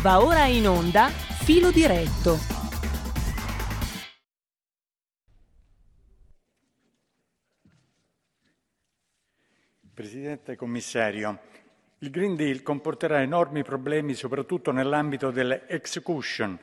[0.00, 2.38] Va ora in onda Filo diretto.
[9.92, 11.40] Presidente Commissario,
[11.98, 16.56] il Green Deal comporterà enormi problemi soprattutto nell'ambito dell'execution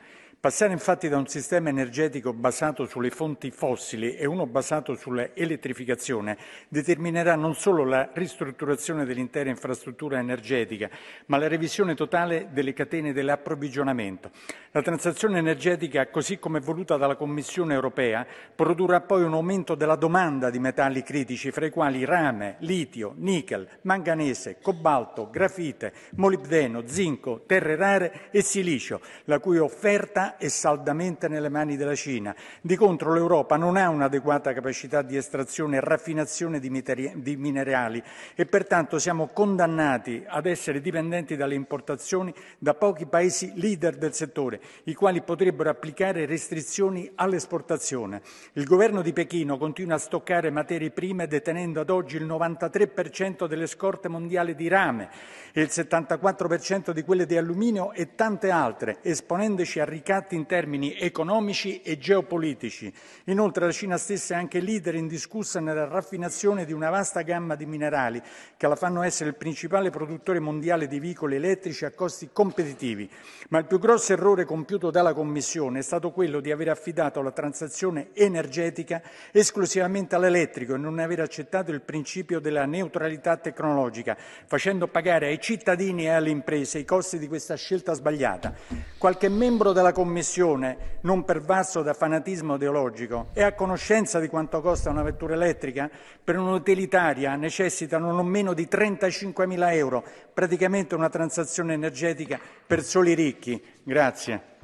[0.46, 6.38] Passare infatti da un sistema energetico basato sulle fonti fossili e uno basato sull'elettrificazione
[6.68, 10.88] determinerà non solo la ristrutturazione dell'intera infrastruttura energetica,
[11.26, 14.30] ma la revisione totale delle catene dell'approvvigionamento.
[14.70, 20.48] La transazione energetica, così come voluta dalla Commissione europea, produrrà poi un aumento della domanda
[20.48, 27.74] di metalli critici, fra i quali rame, litio, nickel, manganese, cobalto, grafite, molibdeno, zinco, terre
[27.74, 32.34] rare e silicio, la cui offerta è saldamente nelle mani della Cina.
[32.60, 38.02] Di contro l'Europa non ha un'adeguata capacità di estrazione e raffinazione di, minerali
[38.34, 44.60] e pertanto siamo condannati ad essere dipendenti dalle importazioni da pochi paesi leader del settore,
[44.84, 48.22] i quali potrebbero applicare restrizioni all'esportazione.
[48.54, 53.66] Il governo di Pechino continua a stoccare materie prime detenendo ad oggi il 93% delle
[53.66, 55.08] scorte mondiali di rame
[55.52, 60.46] e il 74% di quelle di alluminio e tante altre, esponendoci a ricatti ricatti in
[60.46, 62.90] termini economici e geopolitici.
[63.24, 67.66] Inoltre la Cina stessa è anche leader indiscussa nella raffinazione di una vasta gamma di
[67.66, 68.22] minerali
[68.56, 73.10] che la fanno essere il principale produttore mondiale di veicoli elettrici a costi competitivi.
[73.50, 77.32] Ma il più grosso errore compiuto dalla Commissione è stato quello di aver affidato la
[77.32, 84.16] transazione energetica esclusivamente all'elettrico e non aver accettato il principio della neutralità tecnologica,
[84.46, 88.54] facendo pagare ai cittadini e alle imprese i costi di questa scelta sbagliata.
[88.96, 94.60] Qualche membro della Commissione Commissione, non pervaso da fanatismo ideologico, è a conoscenza di quanto
[94.60, 95.90] costa una vettura elettrica?
[96.22, 103.60] Per un'utilitaria necessitano non meno di 35.000 euro, praticamente una transazione energetica per soli ricchi.
[103.82, 104.54] Grazie.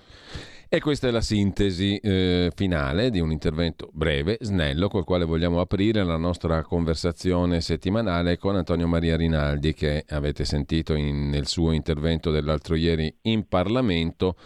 [0.69, 5.61] E questa è la sintesi eh, finale di un intervento breve, snello, col quale vogliamo
[5.61, 11.73] aprire la nostra conversazione settimanale con Antonio Maria Rinaldi, che avete sentito in, nel suo
[11.73, 14.37] intervento dell'altro ieri in Parlamento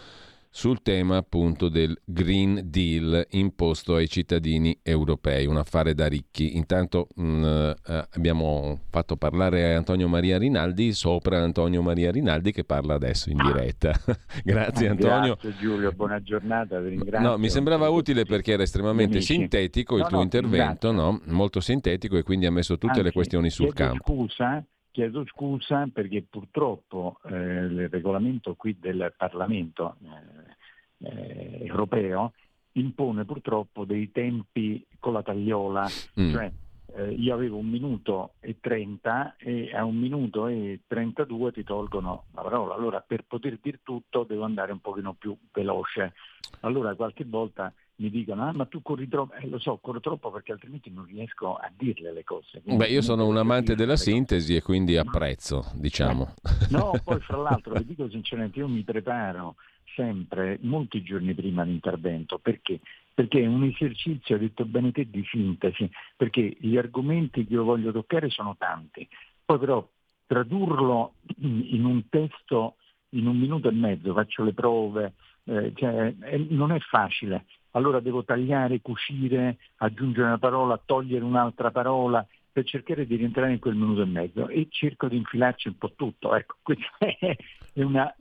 [0.49, 6.57] sul tema appunto del Green Deal imposto ai cittadini europei, un affare da ricchi.
[6.57, 12.63] Intanto mh, mm, eh, abbiamo fatto parlare Antonio Maria Rinaldi sopra Antonio Maria Rinaldi che
[12.63, 13.93] parla adesso in diretta.
[14.43, 15.37] Grazie Antonio.
[15.39, 17.29] Grazie Giulio, buona giornata, vi ringrazio.
[17.29, 19.33] No, mi sembrava utile perché era estremamente Amici.
[19.33, 21.21] sintetico il no, tuo no, intervento, no?
[21.25, 24.13] molto sintetico e quindi ha messo tutte Anzi, le questioni sul campo.
[24.13, 24.65] Scusa
[24.97, 32.33] chiedo scusa perché purtroppo eh, il regolamento qui del Parlamento eh, eh, europeo
[32.71, 35.87] impone purtroppo dei tempi con la tagliola,
[36.19, 36.31] mm.
[36.31, 36.51] cioè
[36.95, 42.25] eh, io avevo un minuto e trenta e a un minuto e trentadue ti tolgono
[42.33, 46.13] la parola, allora per poter dire tutto devo andare un pochino più veloce,
[46.61, 50.31] allora qualche volta mi dicono ah ma tu corri troppo, eh, lo so, corro troppo
[50.31, 52.61] perché altrimenti non riesco a dirle le cose.
[52.61, 54.57] Quindi Beh, io sono un amante della sintesi cose.
[54.57, 56.33] e quindi apprezzo, diciamo.
[56.69, 59.55] No, poi fra l'altro, vi dico sinceramente, io mi preparo
[59.95, 62.79] sempre molti giorni prima l'intervento, perché?
[63.13, 67.63] Perché è un esercizio, ha detto bene te, di sintesi, perché gli argomenti che io
[67.63, 69.07] voglio toccare sono tanti,
[69.43, 69.89] poi però
[70.27, 72.75] tradurlo in un testo
[73.11, 75.13] in un minuto e mezzo, faccio le prove,
[75.45, 77.45] eh, cioè, eh, non è facile
[77.77, 83.59] allora devo tagliare, cucire, aggiungere una parola, togliere un'altra parola per cercare di rientrare in
[83.59, 86.35] quel minuto e mezzo e cerco di infilarci un po' tutto.
[86.35, 88.13] Ecco, questa è una,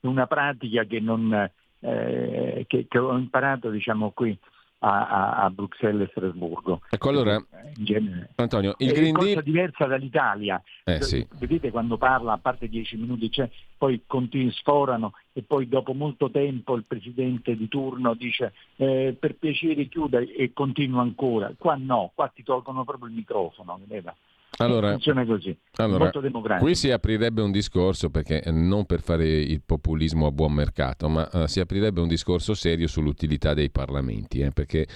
[0.00, 1.32] una pratica che, non,
[1.80, 4.38] eh, che, che ho imparato diciamo, qui
[4.80, 6.82] a, a, a Bruxelles e Strasburgo.
[6.90, 7.42] Ecco allora,
[8.36, 9.26] Antonio, il è Green Deal...
[9.26, 10.62] È cosa diversa dall'Italia.
[10.84, 11.26] Eh, sì.
[11.38, 16.30] Vedete quando parla, a parte dieci minuti, cioè, poi continui, sforano e poi dopo molto
[16.30, 21.52] tempo il presidente di turno dice eh, per piacere chiuda e continua ancora.
[21.56, 23.78] Qua no, qua ti tolgono proprio il microfono.
[23.86, 24.14] Vedete?
[24.64, 26.10] Allora, funziona così, allora,
[26.58, 31.28] Qui si aprirebbe un discorso, perché non per fare il populismo a buon mercato, ma
[31.32, 34.86] uh, si aprirebbe un discorso serio sull'utilità dei parlamenti, eh, perché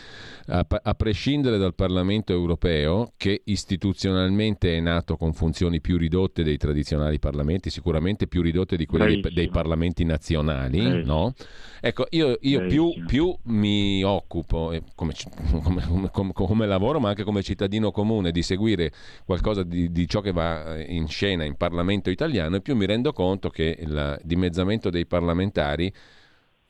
[0.49, 6.59] a, a, prescindere dal Parlamento europeo, che istituzionalmente è nato con funzioni più ridotte dei
[6.59, 11.33] tradizionali parlamenti, sicuramente più ridotte di quelle dei, dei, parlamenti nazionali, no?
[11.81, 15.15] Ecco, io, io più, più, mi occupo, eh, come,
[15.63, 18.93] come, come, come lavoro, ma anche come cittadino comune, di seguire
[19.25, 22.75] qualcosa qualcosa di, di, ciò che va eh, in scena in Parlamento italiano e più
[22.75, 25.93] mi rendo conto che il dimezzamento dei parlamentari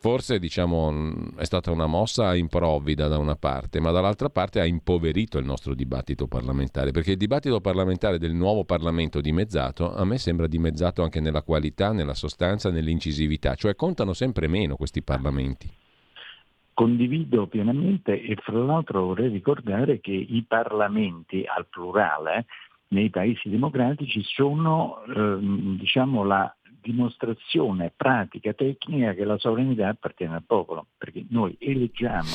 [0.05, 5.39] Forse diciamo, è stata una mossa improvvida da una parte, ma dall'altra parte ha impoverito
[5.39, 10.47] il nostro dibattito parlamentare, perché il dibattito parlamentare del nuovo Parlamento dimezzato a me sembra
[10.47, 15.71] dimezzato anche nella qualità, nella sostanza, nell'incisività, cioè contano sempre meno questi Parlamenti.
[16.75, 22.45] Condivido pienamente e fra l'altro vorrei ricordare che i parlamenti al plurale
[22.95, 30.45] nei paesi democratici sono eh, diciamo, la dimostrazione pratica, tecnica che la sovranità appartiene al
[30.47, 32.31] popolo, perché noi eleggiamo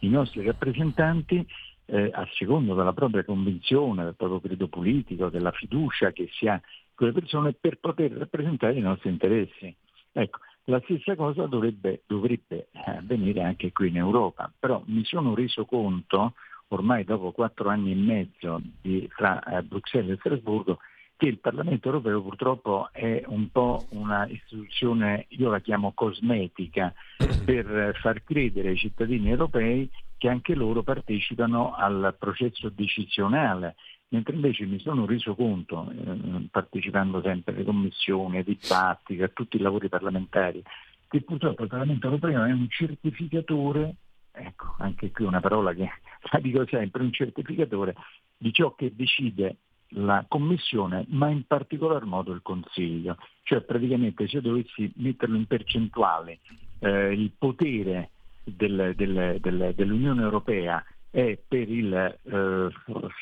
[0.00, 1.46] i nostri rappresentanti
[1.86, 6.60] eh, a secondo della propria convinzione, del proprio credo politico, della fiducia che si ha
[6.94, 9.74] con le persone per poter rappresentare i nostri interessi.
[10.12, 15.64] Ecco, la stessa cosa dovrebbe, dovrebbe avvenire anche qui in Europa, però mi sono reso
[15.64, 16.34] conto,
[16.74, 20.78] ormai dopo quattro anni e mezzo di, tra eh, Bruxelles e Strasburgo,
[21.16, 26.92] che il Parlamento europeo purtroppo è un po' una istituzione, io la chiamo cosmetica,
[27.44, 29.88] per far credere ai cittadini europei
[30.18, 33.76] che anche loro partecipano al processo decisionale,
[34.08, 39.56] mentre invece mi sono reso conto, eh, partecipando sempre alle commissioni, ai dibattiti, a tutti
[39.56, 40.62] i lavori parlamentari,
[41.08, 43.94] che purtroppo il Parlamento europeo è un certificatore,
[44.32, 45.88] ecco, anche qui una parola che
[46.32, 47.94] la dico sempre, un certificatore
[48.36, 49.56] di ciò che decide
[49.94, 53.16] la Commissione, ma in particolar modo il Consiglio.
[53.42, 56.40] Cioè praticamente se dovessi metterlo in percentuale,
[56.78, 58.10] eh, il potere
[58.44, 62.70] del, del, del, dell'Unione Europea è per il eh,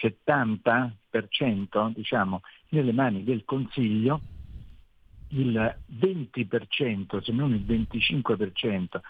[0.00, 4.20] 70% diciamo, nelle mani del Consiglio,
[5.30, 9.00] il 20%, se non il 25%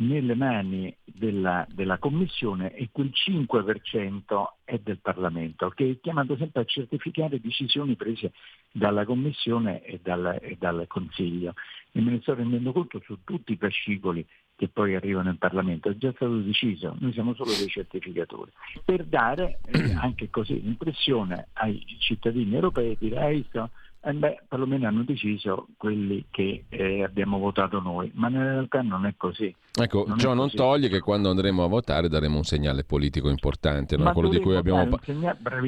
[0.00, 6.62] nelle mani della, della, Commissione e quel 5% è del Parlamento, che è chiamato sempre
[6.62, 8.32] a certificare decisioni prese
[8.70, 11.54] dalla Commissione e dal, e dal Consiglio.
[11.92, 14.26] E me ne sto rendendo conto su tutti i fascicoli
[14.56, 18.52] che poi arrivano in Parlamento, è già stato deciso, noi siamo solo dei certificatori,
[18.84, 23.70] per dare eh, anche così l'impressione ai cittadini europei di dire ah,
[24.02, 29.04] eh beh, perlomeno hanno deciso quelli che eh, abbiamo votato noi, ma in realtà non
[29.04, 29.54] è così.
[29.74, 30.56] Ecco, non ciò non così.
[30.56, 34.10] toglie che quando andremo a votare daremo un segnale politico importante, no?
[34.12, 35.00] quello, di cui, abbiamo, pa-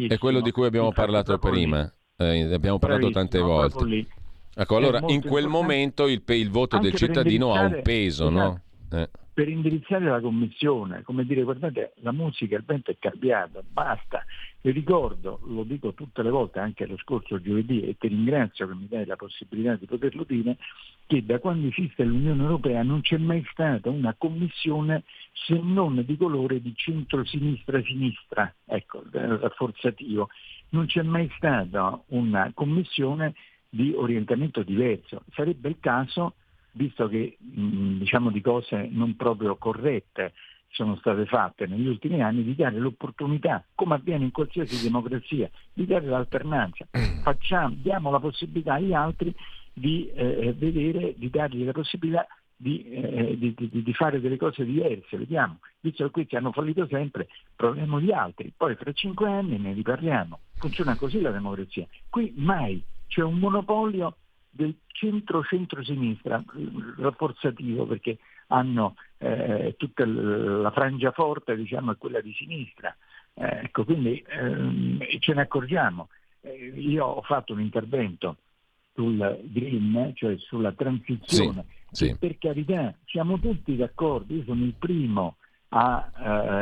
[0.09, 4.07] è quello di cui abbiamo parlato prima, eh, abbiamo parlato tante volte.
[4.55, 8.61] Ecco, allora in quel momento il, il voto del cittadino ha un peso, no?
[8.89, 8.97] Esatto.
[8.97, 14.25] Eh per indirizzare la commissione, come dire guardate la musica, il vento è cambiato, basta.
[14.65, 18.75] Vi ricordo, lo dico tutte le volte anche lo scorso giovedì e ti ringrazio che
[18.75, 20.57] mi dai la possibilità di poterlo dire,
[21.09, 26.17] che da quando esiste l'Unione Europea non c'è mai stata una commissione se non di
[26.17, 30.29] colore di centro-sinistra-sinistra, ecco, rafforzativo.
[30.69, 33.35] Non c'è mai stata una commissione
[33.69, 35.25] di orientamento diverso.
[35.35, 36.35] Sarebbe il caso
[36.75, 40.33] visto che diciamo di cose non proprio corrette
[40.73, 45.87] sono state fatte negli ultimi anni, di dare l'opportunità, come avviene in qualsiasi democrazia, di
[45.87, 46.87] dare l'alternanza.
[47.23, 49.35] Facciamo, diamo la possibilità agli altri
[49.73, 52.27] di eh, vedere, di dargli la possibilità
[52.57, 56.87] di, eh, di, di, di, fare delle cose diverse, vediamo, visto che questi hanno fallito
[56.87, 57.27] sempre,
[57.57, 60.39] proviamo gli altri, poi fra cinque anni ne riparliamo.
[60.55, 61.87] Funziona così la democrazia.
[62.09, 64.17] Qui mai c'è un monopolio
[64.49, 66.45] del centro-centro-sinistra
[66.99, 68.19] rafforzativo perché
[68.53, 72.95] hanno eh, tutta la frangia forte diciamo, è quella di sinistra.
[73.35, 76.09] Eh, ecco, quindi ehm, ce ne accorgiamo.
[76.41, 78.37] Eh, io ho fatto un intervento
[78.95, 82.17] sul green, cioè sulla transizione, sì, sì.
[82.19, 85.37] per carità siamo tutti d'accordo, io sono il primo
[85.69, 86.11] a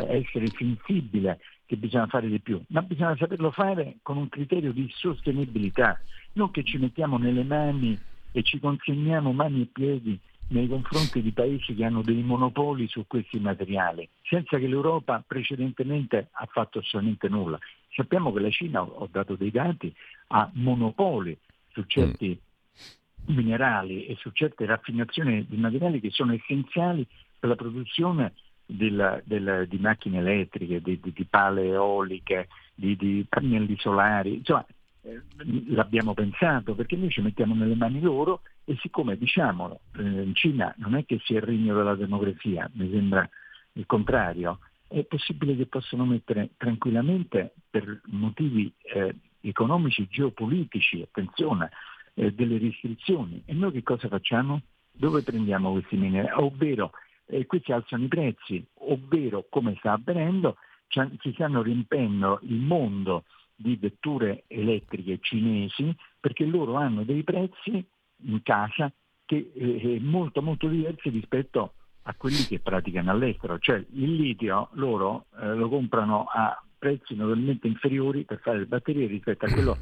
[0.09, 4.73] eh, essere sensibile che bisogna fare di più, ma bisogna saperlo fare con un criterio
[4.73, 6.01] di sostenibilità,
[6.35, 7.99] non che ci mettiamo nelle mani
[8.33, 10.21] e ci consegniamo mani e piedi
[10.51, 16.29] nei confronti di paesi che hanno dei monopoli su questi materiali, senza che l'Europa precedentemente
[16.33, 17.59] ha fatto assolutamente nulla.
[17.95, 19.95] Sappiamo che la Cina, ho dato dei dati,
[20.29, 21.37] ha monopoli
[21.73, 23.35] su certi mm.
[23.35, 27.07] minerali e su certe raffinazioni di materiali che sono essenziali
[27.39, 28.35] per la produzione
[28.67, 34.65] della, della, di macchine elettriche, di, di, di pale eoliche, di, di pannelli solari, insomma
[35.03, 35.23] eh,
[35.69, 40.73] l'abbibiamo pensato perché noi ci mettiamo nelle mani loro e siccome diciamolo eh, in Cina
[40.79, 43.29] non è che sia il regno della democrazia, mi sembra
[43.73, 51.71] il contrario, è possibile che possano mettere tranquillamente per motivi eh, economici, geopolitici, attenzione,
[52.15, 53.43] eh, delle restrizioni.
[53.45, 54.63] E noi che cosa facciamo?
[54.93, 56.41] Dove prendiamo questi minerali?
[56.41, 56.93] Ovvero
[57.27, 63.25] e questi alzano i prezzi, ovvero come sta avvenendo ci stanno riempendo il mondo
[63.55, 67.85] di vetture elettriche cinesi perché loro hanno dei prezzi
[68.25, 68.93] in casa
[69.25, 75.27] che eh, molto molto diversi rispetto a quelli che praticano all'estero, cioè il litio loro
[75.41, 79.77] eh, lo comprano a prezzi notevolmente inferiori per fare le batterie rispetto a quello,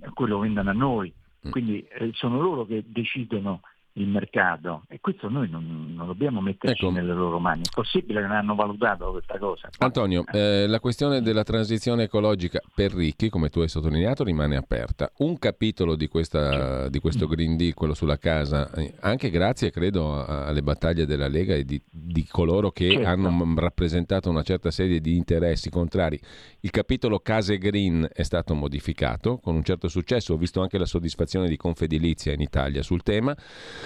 [0.00, 1.12] a quello che vendono a noi,
[1.50, 3.60] quindi eh, sono loro che decidono
[3.98, 6.94] il mercato e questo noi non, non dobbiamo metterci ecco.
[6.94, 7.62] nelle loro mani.
[7.62, 9.68] È possibile che non hanno valutato questa cosa.
[9.78, 15.10] Antonio, eh, la questione della transizione ecologica per ricchi, come tu hai sottolineato, rimane aperta.
[15.18, 20.24] Un capitolo di, questa, di questo Green Deal, quello sulla casa, eh, anche grazie credo
[20.24, 23.08] alle battaglie della Lega e di, di coloro che certo.
[23.08, 26.18] hanno rappresentato una certa serie di interessi contrari,
[26.60, 30.34] il capitolo case green è stato modificato con un certo successo.
[30.34, 33.36] Ho visto anche la soddisfazione di Confedilizia in Italia sul tema.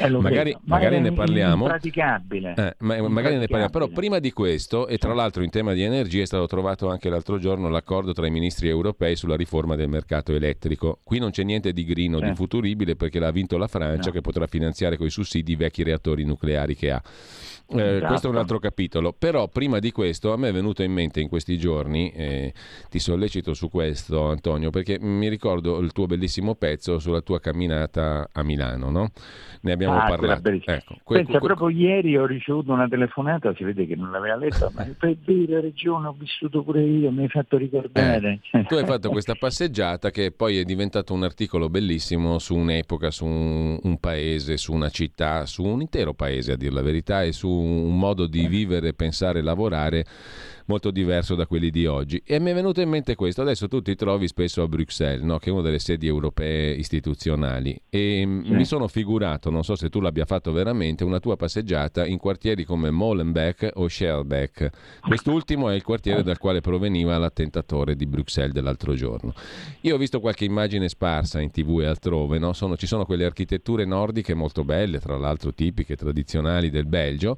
[0.07, 1.65] Eh, magari, magari ne parliamo.
[1.65, 2.55] Impraticabile.
[2.57, 3.71] Eh, ma, magari ne parliamo.
[3.71, 7.09] Però prima di questo, e tra l'altro in tema di energia, è stato trovato anche
[7.09, 11.01] l'altro giorno l'accordo tra i ministri europei sulla riforma del mercato elettrico.
[11.03, 14.13] Qui non c'è niente di green o di futuribile perché l'ha vinto la Francia no.
[14.13, 17.03] che potrà finanziare con i sussidi i vecchi reattori nucleari che ha.
[17.69, 18.07] Eh, esatto.
[18.07, 19.15] Questo è un altro capitolo.
[19.17, 22.53] Però prima di questo a me è venuto in mente in questi giorni, eh,
[22.91, 28.29] ti sollecito su questo Antonio, perché mi ricordo il tuo bellissimo pezzo sulla tua camminata
[28.33, 29.11] a Milano, no?
[29.63, 30.49] Ne abbiamo ah, parlato.
[30.49, 34.37] Ecco, que- Pensa, que- proprio ieri ho ricevuto una telefonata, si vede che non l'aveva
[34.37, 38.41] letta, ma per dire regione ho vissuto pure io, mi hai fatto ricordare.
[38.51, 43.11] Eh, tu hai fatto questa passeggiata che poi è diventato un articolo bellissimo su un'epoca,
[43.11, 47.23] su un, un paese, su una città, su un intero paese a dire la verità
[47.23, 50.05] e su un modo di vivere, pensare, lavorare
[50.67, 52.23] molto diverso da quelli di oggi.
[52.25, 55.39] E mi è venuto in mente questo, adesso tu ti trovi spesso a Bruxelles, no?
[55.39, 58.51] che è una delle sedi europee istituzionali, e sì.
[58.51, 62.65] mi sono figurato, non so se tu l'abbia fatto veramente, una tua passeggiata in quartieri
[62.65, 64.71] come Molenbeek o Scherbeck.
[65.01, 69.35] Quest'ultimo è il quartiere dal quale proveniva l'attentatore di Bruxelles dell'altro giorno.
[69.83, 72.53] Io ho visto qualche immagine sparsa in tv e altrove, no?
[72.53, 77.37] sono, ci sono quelle architetture nordiche molto belle, tra l'altro tipiche, tradizionali del Belgio,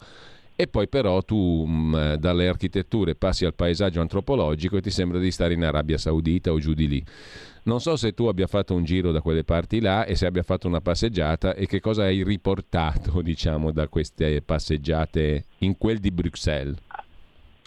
[0.56, 5.18] e poi però tu mh, mm, dalle architetture passi al paesaggio antropologico e ti sembra
[5.18, 7.04] di stare in Arabia Saudita o giù di lì.
[7.64, 10.42] Non so se tu abbia fatto un giro da quelle parti là e se abbia
[10.42, 16.10] fatto una passeggiata e che cosa hai riportato, diciamo, da queste passeggiate in quel di
[16.10, 16.76] Bruxelles.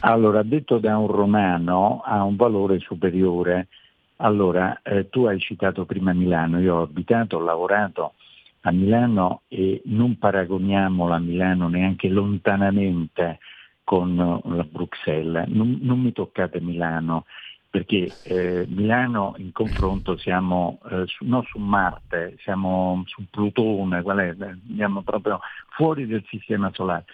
[0.02, 3.68] Allora, detto da un romano, ha un valore superiore.
[4.18, 8.14] Allora, eh, tu hai citato prima Milano, io ho abitato, ho lavorato
[8.68, 13.40] a Milano e non paragoniamola a Milano neanche lontanamente
[13.84, 15.48] con la Bruxelles.
[15.48, 17.26] Non, non mi toccate Milano
[17.70, 24.18] perché eh, Milano in confronto siamo eh, su, non su Marte, siamo su Plutone, qual
[24.18, 24.36] è?
[24.40, 27.06] andiamo proprio fuori del sistema solare,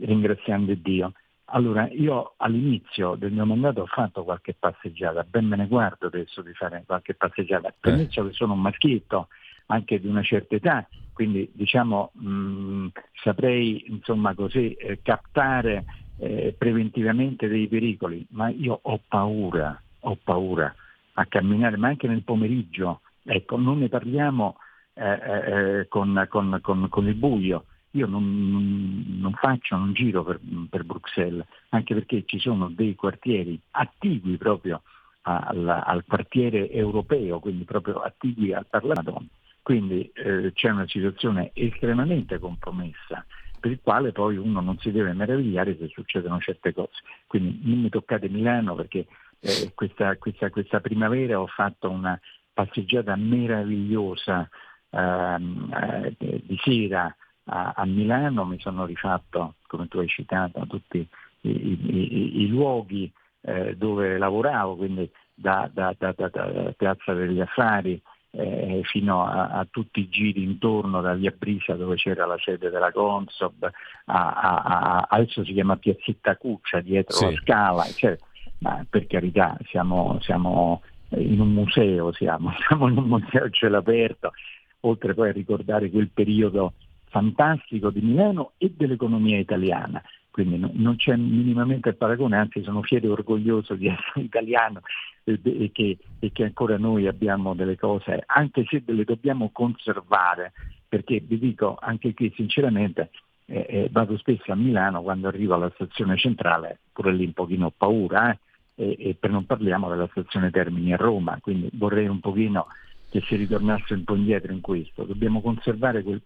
[0.00, 1.12] ringraziando Dio.
[1.50, 6.42] Allora, io all'inizio del mio mandato ho fatto qualche passeggiata, ben me ne guardo adesso
[6.42, 8.28] di fare qualche passeggiata, permesso eh.
[8.28, 9.28] che sono un maschietto
[9.68, 12.86] anche di una certa età, quindi diciamo mh,
[13.22, 15.84] saprei insomma così eh, captare
[16.18, 20.74] eh, preventivamente dei pericoli, ma io ho paura, ho paura
[21.14, 24.56] a camminare, ma anche nel pomeriggio, ecco, non ne parliamo
[24.94, 27.64] eh, eh, eh con, con, con, con, il buio.
[27.92, 33.58] Io non, non faccio un giro per, per, Bruxelles, anche perché ci sono dei quartieri
[33.72, 34.82] attigui proprio
[35.22, 39.22] al, al quartiere europeo, quindi proprio attigui al Parlamento,
[39.62, 43.24] quindi eh, c'è una situazione estremamente compromessa
[43.58, 47.02] per il quale poi uno non si deve meravigliare se succedono certe cose.
[47.26, 49.06] Quindi non mi toccate Milano perché
[49.40, 52.18] eh, questa, questa, questa, primavera ho fatto una
[52.52, 54.48] passeggiata meravigliosa
[54.90, 55.74] ehm,
[56.18, 61.06] eh, di sera a, a, Milano, mi sono rifatto, come tu hai citato, tutti
[61.42, 63.10] i, i, i, i luoghi
[63.42, 68.00] eh, dove lavoravo, quindi da, da, da, da Piazza degli Affari
[68.38, 72.70] eh, fino a, a, tutti i giri intorno da via Brisa dove c'era la sede
[72.70, 73.68] della Consob,
[74.06, 77.24] a, a, adesso si chiama Piazzetta Cuccia dietro sì.
[77.24, 78.16] la scala, cioè,
[78.58, 83.78] ma per carità siamo, siamo, in un museo, siamo, siamo in un museo a cielo
[83.78, 84.32] aperto,
[84.80, 86.74] oltre poi a ricordare quel periodo
[87.10, 90.00] fantastico di Milano e dell'economia italiana
[90.44, 94.82] quindi non c'è minimamente il paragone, anzi sono fiero e orgoglioso di essere italiano
[95.24, 100.52] e, e, che, e, che, ancora noi abbiamo delle cose, anche se le dobbiamo conservare,
[100.88, 103.10] perché vi dico anche qui sinceramente,
[103.46, 107.66] eh, eh, vado spesso a Milano quando arrivo alla stazione centrale, pure lì un pochino
[107.66, 108.38] ho paura, eh,
[108.76, 112.68] e, e per non parliamo della stazione Termini a Roma, quindi vorrei un pochino
[113.10, 116.22] che si ritornasse un po' indietro in questo, dobbiamo conservare quel,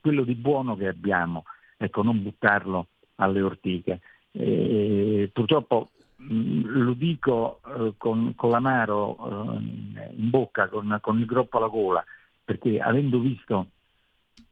[0.00, 1.42] quello di buono che abbiamo,
[1.76, 2.86] ecco, non buttarlo
[3.20, 4.00] alle ortiche.
[4.32, 9.16] E purtroppo mh, mm, lo dico eh, con, con, l'amaro
[9.56, 12.04] eh, in bocca, con, con, il groppo alla gola,
[12.44, 13.66] perché avendo visto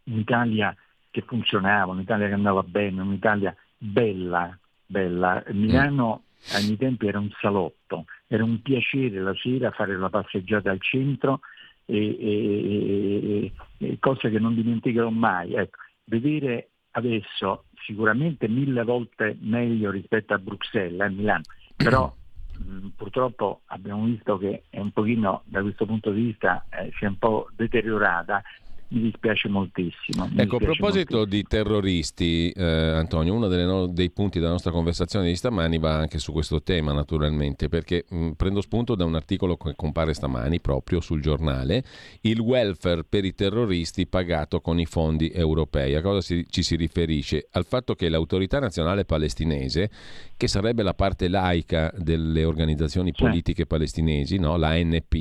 [0.05, 0.75] in Italia
[1.11, 5.43] che funzionava, un'Italia che andava bene, un'Italia bella, bella.
[5.53, 6.23] Milano
[6.53, 10.81] ai miei tempi era un salotto, era un piacere la sera fare la passeggiata al
[10.81, 11.41] centro
[11.85, 15.55] e, e, e cose che non dimenticherò mai.
[15.55, 21.45] Ecco, vedere adesso sicuramente mille volte meglio rispetto a Bruxelles, a eh, Milano,
[21.77, 22.13] però
[22.59, 27.05] mh, purtroppo abbiamo visto che è un pochino da questo punto di vista eh, si
[27.05, 28.43] è un po' deteriorata
[28.90, 30.26] mi dispiace moltissimo.
[30.30, 31.25] Mi ecco, dispiace a proposito moltissimo.
[31.25, 36.18] di terroristi, eh, Antonio, uno no- dei punti della nostra conversazione di stamani va anche
[36.18, 41.00] su questo tema, naturalmente, perché mh, prendo spunto da un articolo che compare stamani proprio
[41.00, 41.85] sul giornale,
[42.23, 45.95] il welfare per i terroristi pagato con i fondi europei.
[45.95, 47.49] A cosa si, ci si riferisce?
[47.52, 49.90] Al fatto che l'autorità nazionale palestinese,
[50.37, 53.66] che sarebbe la parte laica delle organizzazioni politiche sì.
[53.66, 54.57] palestinesi, no?
[54.57, 55.14] la ANP,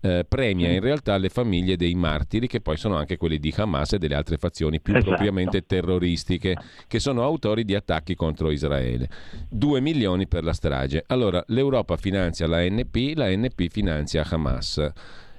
[0.00, 3.52] eh, premia in realtà le famiglie dei martiri che poi sono sono anche quelli di
[3.56, 5.10] Hamas e delle altre fazioni più esatto.
[5.10, 9.08] propriamente terroristiche che sono autori di attacchi contro Israele.
[9.50, 11.02] 2 milioni per la strage.
[11.08, 14.92] Allora, l'Europa finanzia la NP, la NP finanzia Hamas.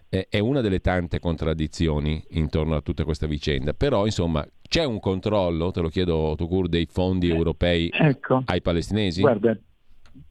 [0.09, 5.71] È una delle tante contraddizioni intorno a tutta questa vicenda, però insomma c'è un controllo,
[5.71, 9.21] te lo chiedo Tukur, dei fondi europei ecco, ai palestinesi?
[9.21, 9.57] Guarda,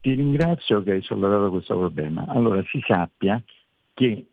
[0.01, 2.25] ti ringrazio che hai sollevato questo problema.
[2.27, 3.41] Allora si sappia
[3.93, 4.25] che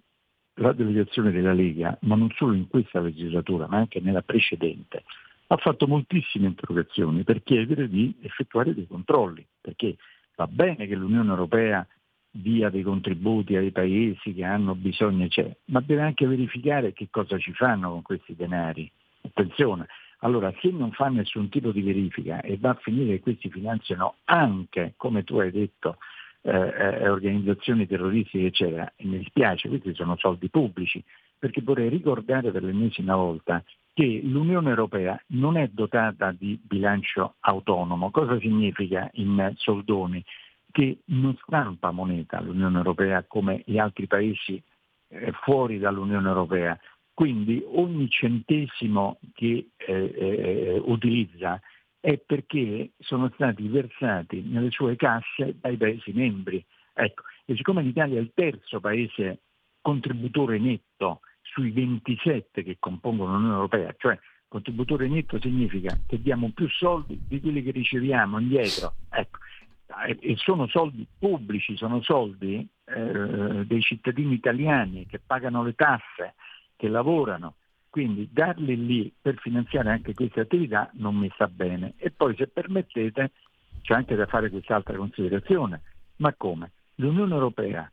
[0.54, 5.04] la delegazione della Lega, ma non solo in questa legislatura, ma anche nella precedente,
[5.48, 9.96] ha fatto moltissime interrogazioni per chiedere di effettuare dei controlli, perché
[10.36, 11.86] va bene che l'Unione Europea
[12.30, 17.38] dia dei contributi ai paesi che hanno bisogno, c'è, ma deve anche verificare che cosa
[17.38, 18.90] ci fanno con questi denari.
[19.22, 19.86] Attenzione,
[20.18, 24.16] allora se non fa nessun tipo di verifica e va a finire che questi finanziano
[24.24, 25.98] anche, come tu hai detto,
[26.46, 28.92] eh, eh, organizzazioni terroristiche, eccetera.
[28.96, 31.02] E mi dispiace, questi sono soldi pubblici,
[31.38, 38.10] perché vorrei ricordare per l'ennesima volta che l'Unione Europea non è dotata di bilancio autonomo.
[38.10, 40.22] Cosa significa in soldoni?
[40.70, 44.62] Che non stampa moneta l'Unione Europea come gli altri paesi
[45.08, 46.78] eh, fuori dall'Unione Europea.
[47.14, 51.58] Quindi ogni centesimo che eh, eh, utilizza
[52.04, 56.62] è perché sono stati versati nelle sue casse dai Paesi membri.
[56.92, 59.40] Ecco, e siccome l'Italia è il terzo Paese
[59.80, 66.68] contributore netto sui 27 che compongono l'Unione Europea, cioè contributore netto significa che diamo più
[66.68, 68.96] soldi di quelli che riceviamo indietro.
[69.08, 69.38] Ecco,
[70.20, 76.34] e sono soldi pubblici, sono soldi eh, dei cittadini italiani che pagano le tasse,
[76.76, 77.54] che lavorano,
[77.94, 81.94] quindi darli lì per finanziare anche queste attività non mi sta bene.
[81.96, 83.30] E poi se permettete
[83.82, 85.82] c'è anche da fare quest'altra considerazione.
[86.16, 86.72] Ma come?
[86.96, 87.88] L'Unione Europea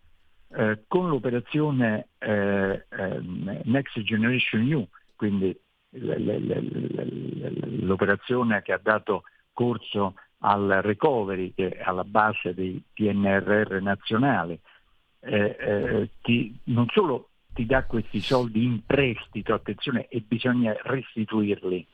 [0.55, 3.21] eh, con l'operazione eh, eh,
[3.65, 5.55] Next Generation New, quindi
[7.81, 9.21] l'operazione che ha dato
[9.53, 14.59] corso al recovery che è alla base dei PNRR nazionali,
[15.19, 21.85] eh, eh, ti, non solo ti dà questi soldi in prestito, attenzione, e bisogna restituirli,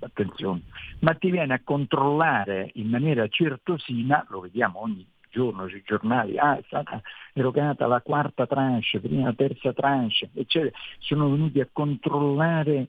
[0.00, 0.62] attenzione,
[1.00, 6.58] ma ti viene a controllare in maniera certosina, lo vediamo ogni giorno sui giornali, ah,
[6.58, 7.00] è stata
[7.32, 12.88] erogata la quarta tranche, prima la terza tranche, eccetera, sono venuti a controllare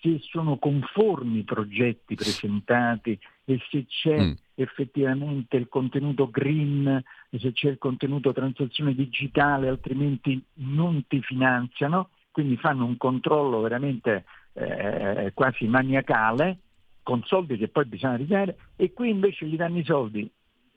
[0.00, 4.32] se sono conformi i progetti presentati e se c'è mm.
[4.54, 12.56] effettivamente il contenuto green, se c'è il contenuto transazione digitale, altrimenti non ti finanziano, quindi
[12.56, 14.24] fanno un controllo veramente
[14.54, 16.58] eh, quasi maniacale
[17.02, 20.30] con soldi che poi bisogna ridare e qui invece gli danno i soldi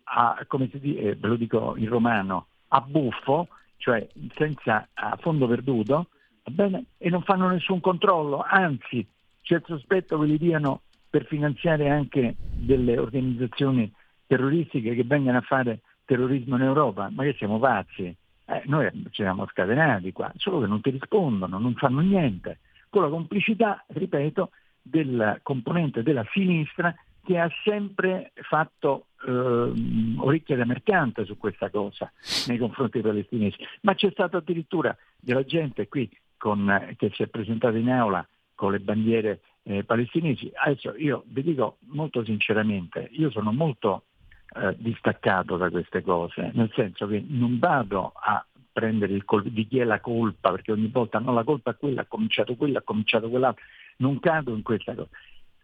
[0.06, 3.48] a, come si dice, eh, ve lo dico in romano, a buffo,
[3.78, 6.08] cioè senza a fondo perduto,
[6.44, 6.86] bene?
[6.98, 9.06] E non fanno nessun controllo, anzi
[9.42, 10.82] c'è il sospetto che li diano
[11.16, 13.90] per finanziare anche delle organizzazioni
[14.28, 17.10] terroristiche che vengano a fare terrorismo in Europa.
[17.10, 18.14] Ma che siamo pazzi?
[18.48, 23.04] Eh, noi ci siamo scatenati qua, solo che non ti rispondono, non fanno niente, con
[23.04, 24.50] la complicità, ripeto,
[24.82, 29.72] del componente della sinistra che ha sempre fatto eh,
[30.18, 32.12] orecchie da mercante su questa cosa
[32.48, 33.56] nei confronti dei palestinesi.
[33.84, 38.74] Ma c'è stata addirittura della gente qui con, che si è presentata in aula con
[38.74, 40.52] le bandiere eh, palestinesi.
[40.54, 44.04] Adesso io vi dico molto sinceramente, io sono molto
[44.56, 49.68] eh, distaccato da queste cose, nel senso che non vado a prendere il colpo di
[49.68, 52.80] chi è la colpa, perché ogni volta no, la colpa è quella, ha cominciato quella,
[52.80, 53.64] ha cominciato quell'altro,
[53.98, 55.10] non cado in questa cosa.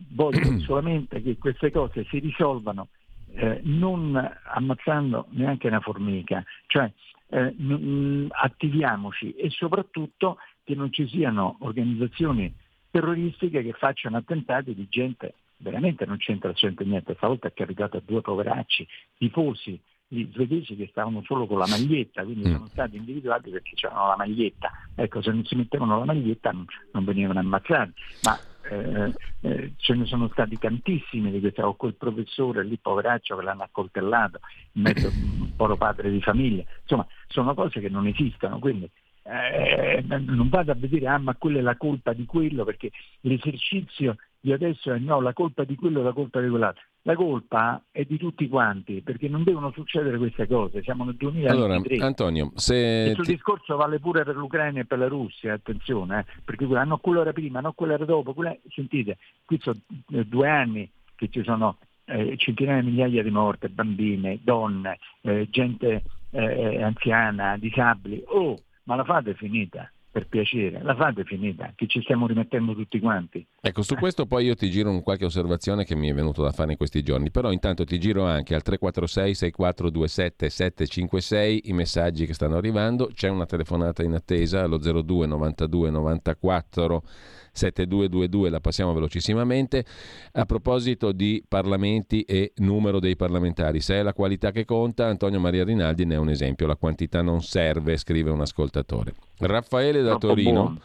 [0.09, 2.87] Voglio solamente che queste cose si risolvano
[3.33, 6.91] eh, non ammazzando neanche una formica, cioè
[7.29, 12.53] eh, n- attiviamoci e soprattutto che non ci siano organizzazioni
[12.91, 18.01] terroristiche che facciano attentati di gente veramente non c'entra gente niente, stavolta è capitato a
[18.03, 22.51] due poveracci tifosi gli svedesi che stavano solo con la maglietta, quindi mm.
[22.51, 24.69] sono stati individuati perché c'erano la maglietta.
[24.93, 27.93] Ecco, se non si mettevano la maglietta non, non venivano ammazzati.
[28.23, 28.37] Ma
[28.69, 33.41] eh, eh, ce ne sono stati tantissimi di questi, o quel professore lì poveraccio che
[33.41, 34.41] l'hanno accoltellato
[34.73, 36.65] in mezzo a un poro padre di famiglia.
[36.81, 38.91] Insomma, sono cose che non esistono, quindi
[39.23, 44.15] eh, non vado a vedere, ah ma quella è la colpa di quello, perché l'esercizio
[44.39, 46.83] di adesso è no, la colpa di quello è la colpa di quell'altro.
[47.03, 50.83] La colpa è di tutti quanti, perché non devono succedere queste cose.
[50.83, 51.95] Siamo nel 2023.
[51.95, 53.03] Allora, Antonio, se...
[53.05, 53.31] Questo ti...
[53.31, 57.21] discorso vale pure per l'Ucraina e per la Russia, attenzione, eh, perché quella, no, quello
[57.21, 58.33] era prima, no, quello era dopo.
[58.33, 58.55] Quella...
[58.69, 59.79] Sentite, qui sono
[60.11, 65.47] eh, due anni che ci sono eh, centinaia di migliaia di morte, bambine, donne, eh,
[65.49, 68.23] gente eh, anziana, disabili.
[68.27, 72.99] Oh, ma la fate finita per piacere, la fate finita, che ci stiamo rimettendo tutti
[72.99, 73.47] quanti.
[73.61, 76.51] Ecco, su questo poi io ti giro un qualche osservazione che mi è venuto da
[76.51, 82.25] fare in questi giorni, però intanto ti giro anche al 346 6427 756 i messaggi
[82.25, 87.03] che stanno arrivando, c'è una telefonata in attesa allo 02 92 94
[87.51, 89.85] 7222, la passiamo velocissimamente.
[90.33, 95.39] A proposito di parlamenti e numero dei parlamentari, se è la qualità che conta, Antonio
[95.39, 99.13] Maria Rinaldi ne è un esempio, la quantità non serve, scrive un ascoltatore.
[99.39, 100.79] Raffaele da Torino.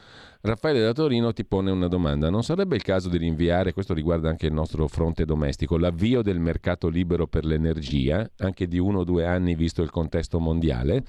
[0.46, 2.30] Raffaele da Torino ti pone una domanda.
[2.30, 6.38] Non sarebbe il caso di rinviare, questo riguarda anche il nostro fronte domestico, l'avvio del
[6.38, 11.02] mercato libero per l'energia, anche di uno o due anni visto il contesto mondiale?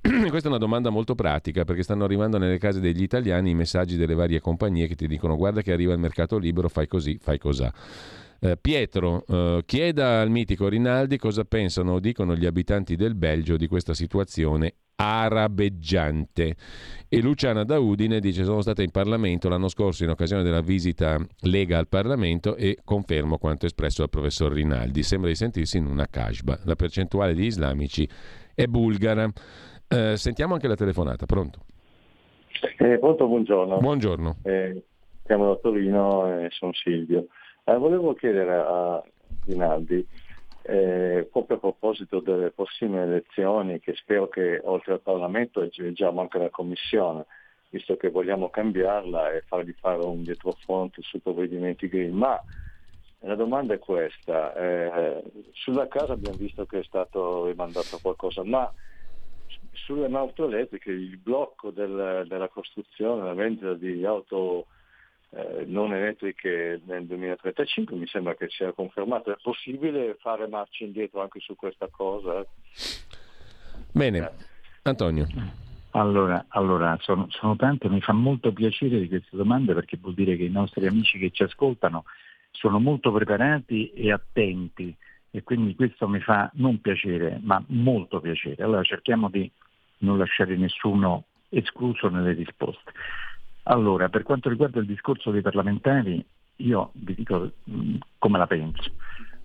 [0.02, 3.96] Questa è una domanda molto pratica perché stanno arrivando nelle case degli italiani i messaggi
[3.96, 7.38] delle varie compagnie che ti dicono guarda che arriva il mercato libero, fai così, fai
[7.38, 7.72] cos'ha.
[8.40, 13.56] Eh, Pietro eh, chieda al mitico Rinaldi cosa pensano o dicono gli abitanti del Belgio
[13.56, 16.56] di questa situazione arabeggiante.
[17.08, 21.18] E Luciana da Udine dice sono stata in Parlamento l'anno scorso in occasione della visita
[21.40, 25.02] Lega al Parlamento e confermo quanto espresso dal professor Rinaldi.
[25.02, 26.58] Sembra di sentirsi in una cashba.
[26.64, 28.08] La percentuale di islamici
[28.54, 29.30] è bulgara.
[29.88, 31.60] Eh, sentiamo anche la telefonata, pronto?
[32.78, 33.78] Eh, pronto, buongiorno.
[33.78, 34.36] Buongiorno.
[34.42, 34.82] Eh,
[35.24, 37.26] siamo da Torino e sono Silvio.
[37.64, 39.02] Eh, volevo chiedere a
[39.46, 40.06] Rinaldi
[40.66, 46.38] eh, proprio a proposito delle prossime elezioni, che spero che oltre al Parlamento eleggiamo anche
[46.38, 47.26] la Commissione,
[47.68, 52.14] visto che vogliamo cambiarla e fargli fare un dietrofront sui provvedimenti green.
[52.14, 52.40] Ma
[53.20, 55.22] la domanda è questa, eh,
[55.52, 58.72] sulla casa abbiamo visto che è stato rimandato qualcosa, ma
[59.72, 64.66] sulle auto elettriche il blocco del, della costruzione, la vendita di auto
[65.34, 69.32] eh, non elettriche nel 2035, mi sembra che sia confermato.
[69.32, 72.46] È possibile fare marcia indietro anche su questa cosa?
[73.90, 74.30] Bene.
[74.82, 75.26] Antonio.
[75.90, 80.36] Allora, allora sono, sono, tante, mi fa molto piacere di queste domande perché vuol dire
[80.36, 82.04] che i nostri amici che ci ascoltano
[82.50, 84.94] sono molto preparati e attenti
[85.30, 88.62] e quindi questo mi fa non piacere, ma molto piacere.
[88.62, 89.50] Allora cerchiamo di
[89.98, 92.92] non lasciare nessuno escluso nelle risposte.
[93.64, 96.24] Allora, per quanto riguarda il discorso dei parlamentari,
[96.56, 98.92] io vi dico mm, come la penso.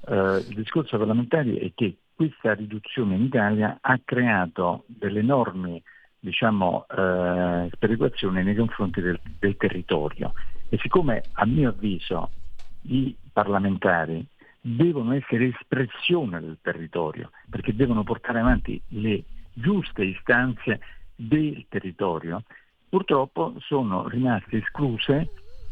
[0.02, 5.82] Uh, il discorso dei parlamentari è che questa riduzione in Italia ha creato delle enormi
[6.20, 10.34] diciamo, uh, sperequazioni nei confronti del, del territorio
[10.70, 12.30] e siccome a mio avviso
[12.84, 14.26] i parlamentari
[14.62, 20.80] devono essere espressione del territorio, perché devono portare avanti le giuste istanze
[21.16, 22.44] del territorio,
[22.90, 25.30] purtroppo sono rimaste escluse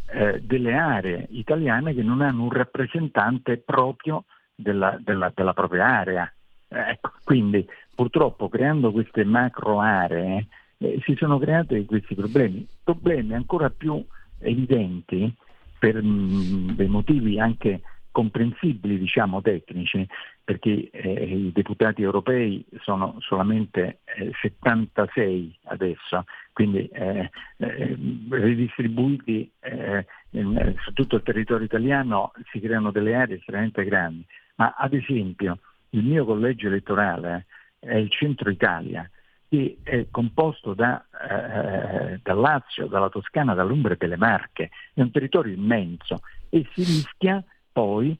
[0.10, 4.24] eh, delle aree italiane che non hanno un rappresentante proprio
[4.56, 6.32] della, della, della propria area.
[6.70, 13.70] Ecco, quindi purtroppo creando queste macro aree eh, si sono creati questi problemi, problemi ancora
[13.70, 14.04] più
[14.40, 15.34] evidenti
[15.80, 20.08] per mh, mm, dei motivi anche comprensibili, diciamo tecnici,
[20.48, 27.98] perché eh, i deputati europei sono solamente eh, 76 adesso, quindi eh, eh
[28.30, 34.26] ridistribuiti eh, in, su tutto il territorio italiano si creano delle aree estremamente grandi.
[34.56, 39.06] Ma ad esempio il mio collegio elettorale è il centro Italia,
[39.50, 45.12] che è composto da, eh, dal Lazio, dalla Toscana, dall'Umbria e delle Marche, è un
[45.12, 48.18] territorio immenso e si rischia poi eh,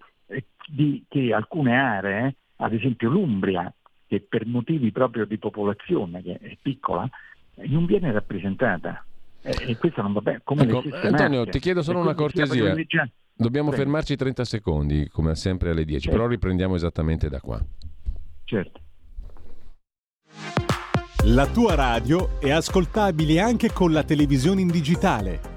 [0.68, 3.72] di, che alcune aree, ad esempio l'Umbria,
[4.08, 7.10] che per motivi proprio di popolazione, che è piccola,
[7.56, 9.04] non viene rappresentata.
[9.42, 10.42] Eh, e questo non va bene.
[10.44, 12.76] Come ecco, Antonio, ti chiedo solo una cortesia.
[13.34, 13.76] Dobbiamo Beh.
[13.76, 16.18] fermarci 30 secondi, come sempre alle 10, certo.
[16.18, 17.64] però riprendiamo esattamente da qua.
[18.46, 18.82] Certo.
[21.26, 25.57] La tua radio è ascoltabile anche con la televisione in digitale.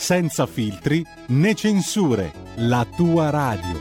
[0.00, 3.78] senza filtri né censure, la tua radio.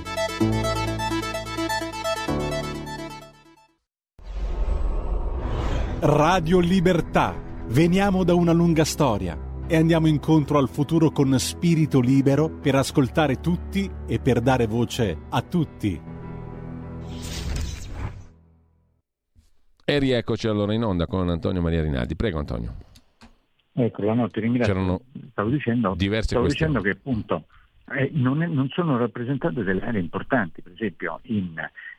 [6.01, 7.33] Radio Libertà.
[7.67, 13.39] Veniamo da una lunga storia e andiamo incontro al futuro con spirito libero per ascoltare
[13.39, 16.01] tutti e per dare voce a tutti.
[19.85, 22.15] E rieccoci allora in onda con Antonio Maria Rinaldi.
[22.15, 22.88] Prego Antonio.
[23.85, 24.73] Ecco, la notte ringrazio.
[24.73, 27.45] C'erano stavo dicendo, stavo dicendo che appunto
[27.95, 31.55] eh, non, è, non, sono rappresentate delle aree importanti, per esempio in,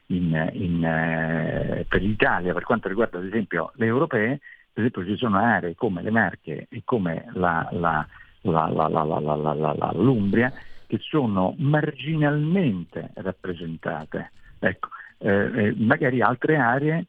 [0.07, 4.41] in, in, eh, per l'Italia, per quanto riguarda ad esempio le europee,
[4.73, 8.07] per esempio ci sono aree come le Marche e come la, la,
[8.43, 10.53] la, l'Umbria
[10.87, 14.33] che sono marginalmente rappresentate.
[14.59, 14.89] Ecco,
[15.19, 17.07] eh, magari altre aree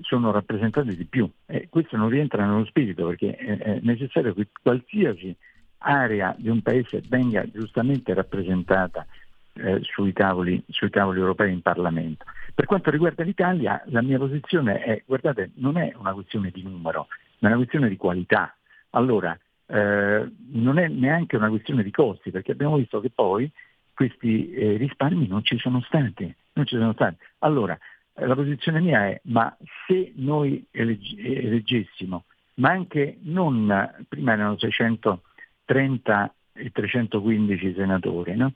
[0.00, 5.34] sono rappresentate di più e questo non rientra nello spirito perché è necessario che qualsiasi
[5.78, 9.06] area di un paese venga giustamente rappresentata
[9.54, 12.24] eh, sui, tavoli, sui, tavoli, europei in Parlamento.
[12.54, 17.08] Per quanto riguarda l'Italia, la mia posizione è, guardate, non è una questione di numero,
[17.38, 18.54] ma è una questione di qualità.
[18.90, 23.50] Allora, eh, non è neanche una questione di costi, perché abbiamo visto che poi
[23.94, 26.34] questi eh, risparmi non ci sono stati.
[26.52, 27.16] Non ci sono stati.
[27.40, 27.78] Allora,
[28.18, 29.54] la posizione mia è, ma
[29.86, 32.24] se noi eleggessimo,
[32.54, 38.52] ma anche non, prima erano 630 e 315 senatori, no?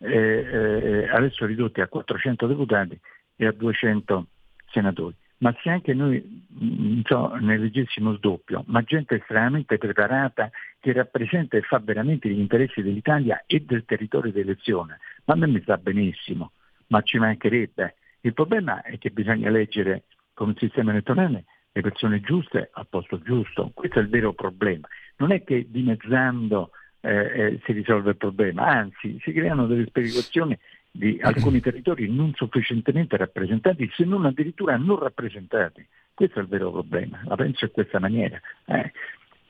[0.00, 2.98] eh, eh, adesso ridotti a 400 deputati
[3.36, 4.26] e a 200
[4.70, 5.14] senatori.
[5.38, 11.56] Ma se anche noi mm, so, ne leggessimo sdoppio, ma gente estremamente preparata che rappresenta
[11.56, 15.60] e fa veramente gli interessi dell'Italia e del territorio di elezione, ma a me mi
[15.62, 16.52] sta benissimo,
[16.88, 17.94] ma ci mancherebbe.
[18.22, 20.04] Il problema è che bisogna eleggere
[20.34, 23.70] con un sistema elettorale le persone giuste al posto giusto.
[23.74, 24.88] Questo è il vero problema.
[25.16, 30.58] Non è che dimezzando eh, eh, si risolve il problema, anzi si creano delle speculazioni
[30.90, 35.86] di alcuni territori non sufficientemente rappresentati, se non addirittura non rappresentati.
[36.12, 38.38] Questo è il vero problema, la penso in questa maniera.
[38.66, 38.92] Eh.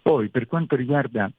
[0.03, 1.31] Poi per quanto riguarda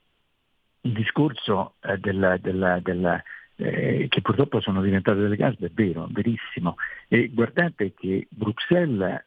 [0.81, 3.21] il discorso eh, della, della, della
[3.61, 6.75] eh, che purtroppo sono diventate delle case, è vero, verissimo.
[7.07, 9.25] E guardate che Bruxelles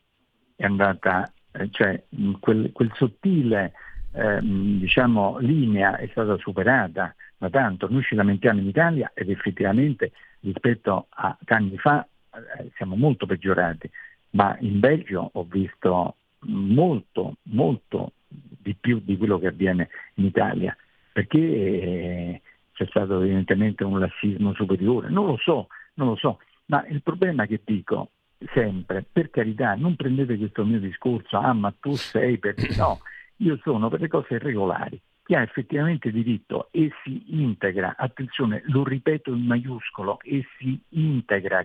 [0.56, 2.02] è andata, eh, cioè
[2.40, 3.72] quel, quel sottile
[4.12, 7.88] eh, diciamo, linea è stata superata da tanto.
[7.88, 13.88] Noi ci lamentiamo in Italia ed effettivamente rispetto a anni fa eh, siamo molto peggiorati,
[14.30, 20.76] ma in Belgio ho visto molto, molto di più di quello che avviene in Italia,
[21.12, 22.40] perché eh,
[22.74, 27.46] c'è stato evidentemente un lassismo superiore, non lo so, non lo so, ma il problema
[27.46, 28.10] che dico
[28.52, 32.54] sempre, per carità, non prendete questo mio discorso, ah ma tu sei per...
[32.76, 33.00] No,
[33.38, 38.84] io sono per le cose regolari, chi ha effettivamente diritto e si integra, attenzione, lo
[38.84, 41.64] ripeto in maiuscolo, e si integra,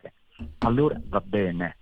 [0.59, 1.77] allora va bene.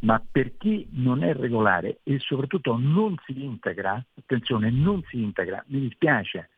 [0.00, 5.62] Ma per chi non è regolare e soprattutto non si integra, attenzione, non si integra,
[5.68, 6.50] mi dispiace,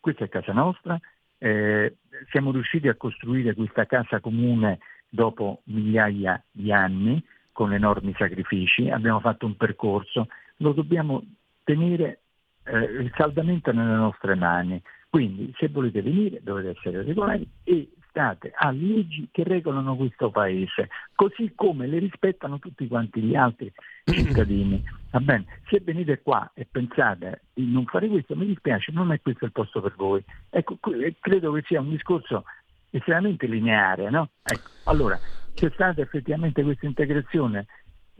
[0.00, 0.98] questa è casa nostra,
[1.38, 1.96] eh,
[2.30, 7.22] siamo riusciti a costruire questa casa comune dopo migliaia di anni
[7.52, 11.24] con enormi sacrifici, abbiamo fatto un percorso, lo dobbiamo
[11.64, 12.20] tenere
[12.64, 14.80] eh, saldamente nelle nostre mani.
[15.10, 20.88] Quindi se volete venire dovete essere regolari e state a leggi che regolano questo paese,
[21.14, 23.72] così come le rispettano tutti quanti gli altri
[24.04, 24.82] cittadini.
[25.10, 25.44] Va bene?
[25.68, 29.52] Se venite qua e pensate di non fare questo, mi dispiace, non è questo il
[29.52, 30.22] posto per voi.
[30.50, 32.44] Ecco, eh, credo che sia un discorso
[32.90, 34.30] estremamente lineare, no?
[34.42, 35.16] Ecco, allora,
[35.54, 37.66] c'è stata effettivamente questa integrazione?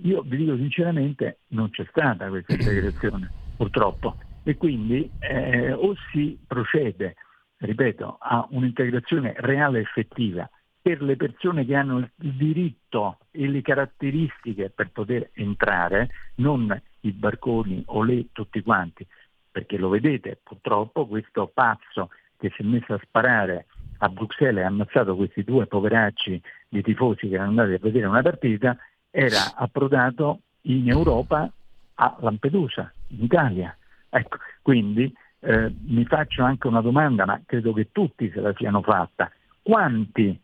[0.03, 4.17] Io vi dico sinceramente, non c'è stata questa integrazione, purtroppo.
[4.45, 7.17] E quindi eh, o si procede
[7.59, 10.49] ripeto, a un'integrazione reale e effettiva
[10.81, 17.13] per le persone che hanno il diritto e le caratteristiche per poter entrare, non i
[17.13, 19.07] barconi o le tutti quanti,
[19.51, 23.67] perché lo vedete purtroppo questo pazzo che si è messo a sparare
[23.99, 28.07] a Bruxelles e ha ammazzato questi due poveracci di tifosi che erano andati a vedere
[28.07, 28.77] una partita,
[29.11, 31.51] era approdato in Europa
[31.95, 33.77] a Lampedusa, in Italia.
[34.09, 38.83] Ecco, quindi eh, mi faccio anche una domanda, ma credo che tutti se la siano
[38.83, 39.31] fatta.
[39.63, 40.39] Quanti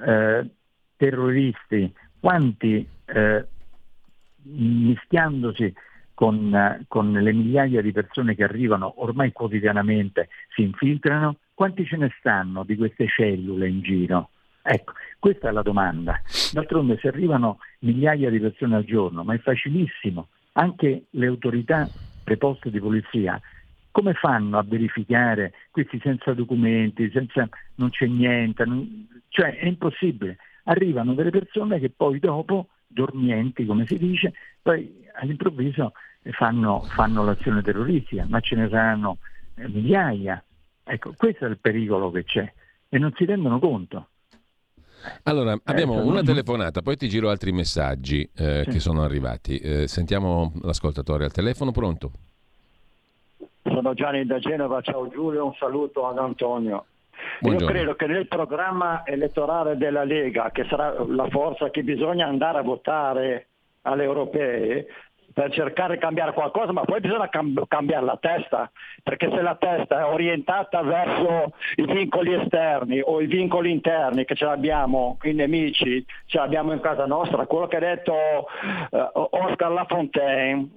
[0.00, 0.46] eh,
[0.96, 3.46] terroristi, quanti eh,
[4.42, 5.74] mischiandosi
[6.14, 12.12] con, con, le migliaia di persone che arrivano ormai quotidianamente si infiltrano, quanti ce ne
[12.18, 14.30] stanno di queste cellule in giro?
[14.62, 16.20] Ecco, questa è la domanda.
[16.52, 21.88] D'altronde se arrivano migliaia di persone al giorno, ma è facilissimo, anche le autorità
[22.24, 23.40] preposte di polizia
[23.98, 30.36] come fanno a verificare questi senza documenti, senza, non c'è niente, non, cioè è impossibile.
[30.64, 35.94] Arrivano delle persone che poi dopo, dormienti come si dice, poi all'improvviso
[36.30, 39.18] fanno, fanno l'azione terroristica, ma ce ne saranno
[39.56, 40.44] eh, migliaia.
[40.84, 42.52] Ecco, questo è il pericolo che c'è
[42.88, 44.10] e non si rendono conto.
[45.24, 48.70] Allora, eh, abbiamo una telefonata, poi ti giro altri messaggi eh, sì.
[48.70, 49.58] che sono arrivati.
[49.58, 52.12] Eh, sentiamo l'ascoltatore al telefono, pronto?
[53.62, 56.86] Sono Gianni da Genova, ciao Giulio, un saluto ad Antonio.
[57.40, 57.66] Buongiorno.
[57.66, 62.58] Io credo che nel programma elettorale della Lega, che sarà la forza che bisogna andare
[62.58, 63.48] a votare
[63.82, 64.86] alle europee,
[65.38, 68.68] per cercare di cambiare qualcosa, ma poi bisogna cam- cambiare la testa,
[69.04, 74.34] perché se la testa è orientata verso i vincoli esterni o i vincoli interni che
[74.34, 79.70] ce l'abbiamo, i nemici, ce l'abbiamo in casa nostra, quello che ha detto uh, Oscar
[79.70, 80.70] Lafontaine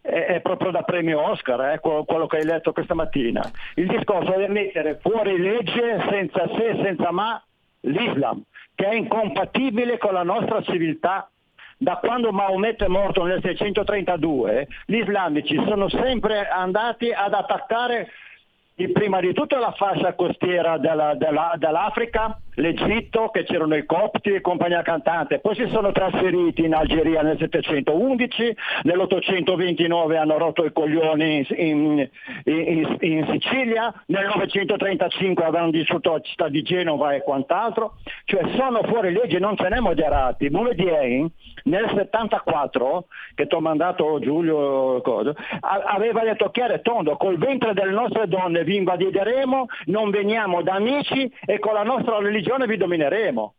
[0.00, 3.42] è, proprio da premio Oscar, eh, quello, quello, che hai letto questa mattina.
[3.74, 7.42] Il discorso è mettere fuori legge senza se, senza ma,
[7.80, 8.42] l'Islam,
[8.74, 11.30] che è incompatibile con la nostra civiltà
[11.82, 18.10] da quando Maometto è morto nel 632, gli islamici sono sempre andati ad attaccare
[18.88, 24.40] prima di tutto la fascia costiera della, della, dell'Africa, l'Egitto, che c'erano i copti e
[24.40, 31.46] compagnia cantante, poi si sono trasferiti in Algeria nel 711, nell'829 hanno rotto i coglioni
[31.56, 32.08] in,
[32.44, 38.82] in, in Sicilia, nel 935 avevano distrutto la città di Genova e quant'altro, cioè sono
[38.82, 40.50] fuori legge, non ce n'è moderati.
[40.50, 41.28] Bouledier
[41.64, 47.74] nel 74, che ti ho mandato Giulio, cosa, aveva detto chiaro e tondo, col ventre
[47.74, 52.76] delle nostre donne vi invadideremo, non veniamo da amici e con la nostra religione vi
[52.76, 53.54] domineremo.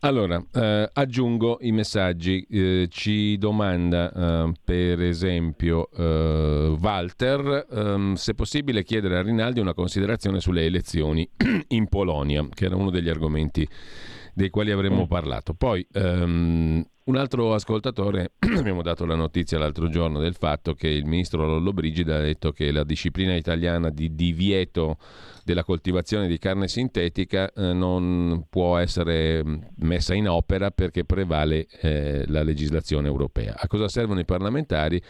[0.00, 2.46] Allora, eh, aggiungo i messaggi.
[2.50, 9.60] Eh, ci domanda, eh, per esempio, eh, Walter, ehm, se è possibile chiedere a Rinaldi
[9.60, 11.26] una considerazione sulle elezioni
[11.68, 13.66] in Polonia, che era uno degli argomenti
[14.34, 15.54] dei quali avremmo parlato.
[15.54, 21.04] Poi um, un altro ascoltatore, abbiamo dato la notizia l'altro giorno del fatto che il
[21.04, 24.98] ministro Lollobrigida ha detto che la disciplina italiana di divieto
[25.44, 31.66] della coltivazione di carne sintetica eh, non può essere mm, messa in opera perché prevale
[31.80, 33.54] eh, la legislazione europea.
[33.56, 35.00] A cosa servono i parlamentari?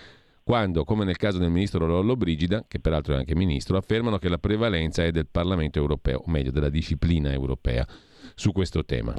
[0.45, 4.37] quando, come nel caso del ministro Lollobrigida, che peraltro è anche ministro, affermano che la
[4.37, 7.87] prevalenza è del Parlamento europeo, o meglio della disciplina europea
[8.35, 9.15] su questo tema.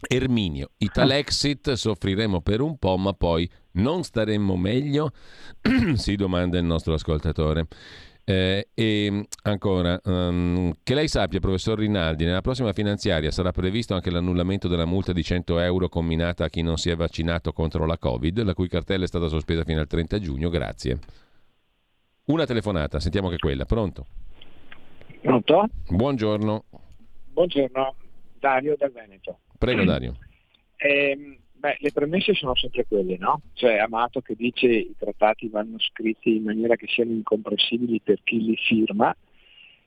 [0.00, 5.10] Erminio, Italexit soffriremo per un po', ma poi non staremmo meglio?
[5.94, 7.66] si domanda il nostro ascoltatore.
[8.24, 14.10] Eh, e ancora, um, che lei sappia, professor Rinaldi, nella prossima finanziaria sarà previsto anche
[14.10, 17.96] l'annullamento della multa di 100 euro combinata a chi non si è vaccinato contro la
[17.96, 20.50] Covid, la cui cartella è stata sospesa fino al 30 giugno.
[20.50, 20.98] Grazie.
[22.26, 23.64] Una telefonata, sentiamo che quella.
[23.64, 24.06] Pronto?
[25.22, 25.66] Pronto?
[25.88, 26.64] Buongiorno.
[27.32, 27.94] Buongiorno.
[28.38, 29.40] Dario dal Veneto.
[29.58, 30.16] Prego Dario.
[30.76, 33.42] Eh, beh, le premesse sono sempre quelle, no?
[33.54, 38.42] Cioè Amato che dice i trattati vanno scritti in maniera che siano incomprensibili per chi
[38.42, 39.14] li firma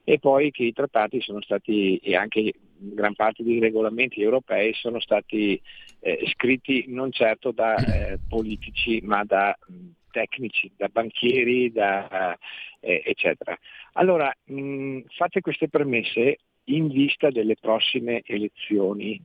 [0.04, 4.98] e poi che i trattati sono stati, e anche gran parte dei regolamenti europei sono
[4.98, 5.60] stati
[6.00, 9.74] eh, scritti non certo da eh, politici ma da mh,
[10.10, 12.36] tecnici, da banchieri, da,
[12.80, 13.56] eh, eccetera.
[13.92, 19.20] Allora, mh, fatte queste premesse, in vista delle prossime elezioni.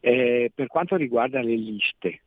[0.00, 2.22] Eh, per quanto riguarda le liste,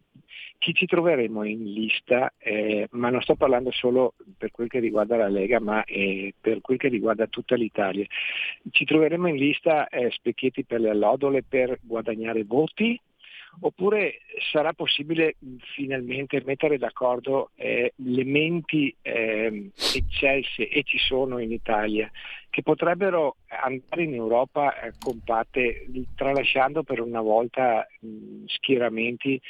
[0.57, 5.17] chi ci troveremo in lista, eh, ma non sto parlando solo per quel che riguarda
[5.17, 8.05] la Lega, ma eh, per quel che riguarda tutta l'Italia.
[8.71, 12.99] Ci troveremo in lista eh, specchietti per le allodole per guadagnare voti
[13.59, 14.19] oppure
[14.51, 15.35] sarà possibile
[15.75, 22.09] finalmente mettere d'accordo eh, le menti eh, eccelse, e ci sono in Italia,
[22.49, 29.41] che potrebbero andare in Europa eh, compatte, tralasciando per una volta mh, schieramenti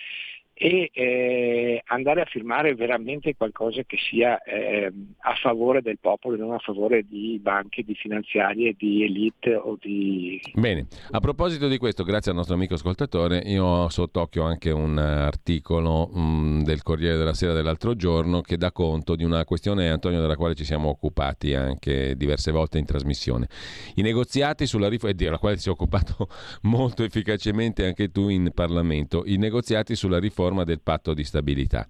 [0.58, 4.90] e eh, andare a firmare veramente qualcosa che sia eh,
[5.20, 9.78] a favore del popolo e non a favore di banche, di finanziarie, di elite o
[9.78, 10.40] di...
[10.54, 14.98] Bene, a proposito di questo, grazie al nostro amico ascoltatore, io ho sott'occhio anche un
[14.98, 19.90] articolo mh, mm, del Corriere della Sera dell'altro giorno che dà conto di una questione,
[19.90, 23.50] Antonio, della quale ci siamo occupati anche diverse volte in trasmissione.
[23.96, 26.30] I negoziati sulla riforma, della quale ti sei occupato
[26.64, 31.88] molto efficacemente anche tu in Parlamento, i negoziati sulla riforma del patto di stabilità.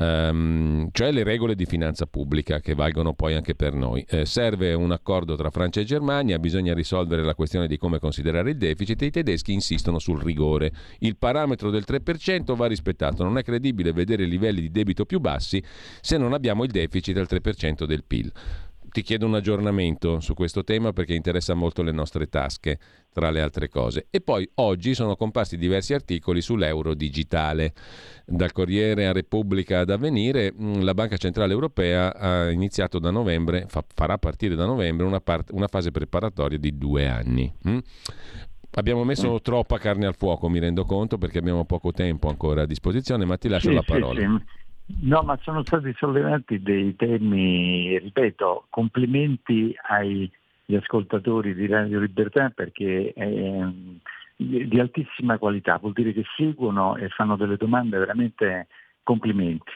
[0.00, 4.04] Um, cioè le regole di finanza pubblica che valgono poi anche per noi.
[4.08, 8.50] Eh, serve un accordo tra Francia e Germania, bisogna risolvere la questione di come considerare
[8.50, 10.72] il deficit e i tedeschi insistono sul rigore.
[11.00, 15.60] Il parametro del 3% va rispettato, non è credibile vedere livelli di debito più bassi
[16.00, 18.32] se non abbiamo il deficit al 3% del PIL
[18.90, 22.78] ti chiedo un aggiornamento su questo tema perché interessa molto le nostre tasche,
[23.12, 24.06] tra le altre cose.
[24.10, 27.72] E poi oggi sono comparsi diversi articoli sull'euro digitale.
[28.24, 33.66] Dal Corriere a Repubblica ad Avvenire, mm, la Banca Centrale Europea ha iniziato da novembre,
[33.68, 37.52] fa, farà partire da novembre una, part, una, fase preparatoria di due anni.
[37.68, 37.78] Mm?
[38.72, 39.36] Abbiamo messo mm.
[39.42, 43.36] troppa carne al fuoco, mi rendo conto, perché abbiamo poco tempo ancora a disposizione, ma
[43.36, 44.20] ti lascio sì, la parola.
[44.20, 44.66] Sì, sì.
[45.00, 50.30] No, ma sono stati sollevati dei temi, ripeto, complimenti agli
[50.74, 53.62] ascoltatori di Radio Libertà perché è
[54.40, 58.68] di altissima qualità, vuol dire che seguono e fanno delle domande veramente
[59.02, 59.72] complimenti.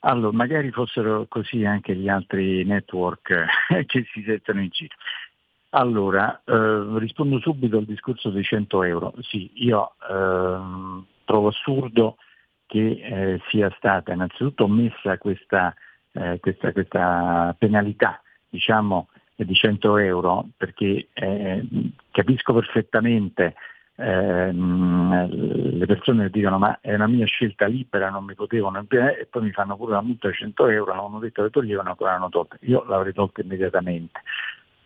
[0.00, 3.46] Allora, magari fossero così anche gli altri network
[3.86, 4.94] che si settano in giro.
[5.70, 9.14] Allora, eh, rispondo subito al discorso dei 100 euro.
[9.20, 12.16] Sì, io eh, trovo assurdo
[12.72, 15.74] che eh, sia stata innanzitutto messa questa,
[16.12, 21.62] eh, questa, questa penalità diciamo, di 100 euro perché eh,
[22.10, 23.56] capisco perfettamente
[23.96, 29.42] ehm, le persone dicono ma è una mia scelta libera, non mi potevano e poi
[29.42, 32.30] mi fanno pure una multa di 100 euro, non hanno detto che toglievano, ancora l'hanno
[32.30, 32.56] tolta.
[32.60, 34.18] Io l'avrei tolta immediatamente.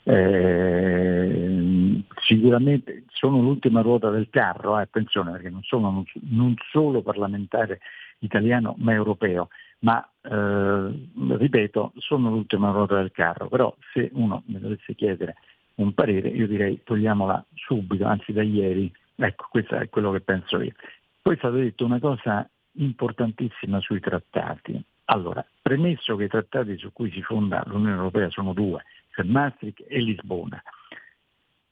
[0.09, 7.81] Eh, sicuramente sono l'ultima ruota del carro, eh, attenzione perché non sono non solo parlamentare
[8.21, 9.49] italiano ma europeo,
[9.81, 15.35] ma eh, ripeto sono l'ultima ruota del carro, però se uno mi dovesse chiedere
[15.77, 20.61] un parere io direi togliamola subito, anzi da ieri, ecco questo è quello che penso
[20.63, 20.73] io.
[21.21, 24.81] Poi è stata detta una cosa importantissima sui trattati.
[25.07, 28.83] Allora, premesso che i trattati su cui si fonda l'Unione Europea sono due,
[29.25, 30.63] Maastricht e Lisbona.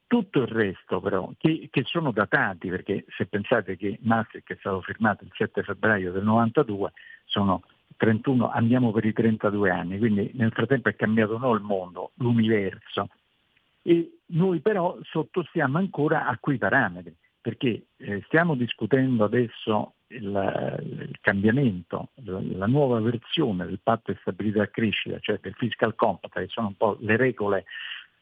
[0.06, 4.80] Tutto il resto però, che, che, sono datati, perché se pensate che Maastricht è stato
[4.82, 6.92] firmato il 7 febbraio del 92,
[7.24, 7.62] sono
[7.96, 13.08] 31, andiamo per i 32 anni, quindi nel frattempo è cambiato non il mondo, l'universo.
[13.82, 21.18] E noi però sottostiamo ancora a quei parametri, perché eh, stiamo discutendo adesso il, il
[21.20, 26.38] cambiamento, la, la, nuova versione del patto di stabilità e crescita, cioè del fiscal compact,
[26.38, 27.64] che sono un po' le regole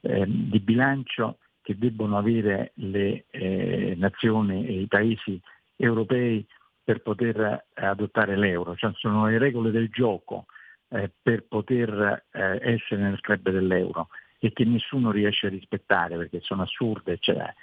[0.00, 5.40] eh, di bilancio che debbono avere le eh, nazioni e i paesi
[5.76, 6.44] europei
[6.84, 10.46] per poter adottare l'euro, cioè sono le regole del gioco
[10.88, 14.08] eh, per poter eh, essere nel club dell'euro
[14.40, 17.54] e che nessuno riesce a rispettare perché sono assurde, eccetera.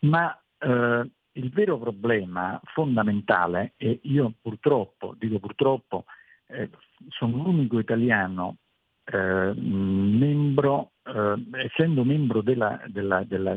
[0.00, 6.04] Ma eh, il vero problema fondamentale, e io purtroppo, dico purtroppo,
[6.46, 6.68] eh,
[7.08, 8.56] sono l'unico italiano
[9.04, 13.56] eh, membro, eh, essendo membro della, della, della,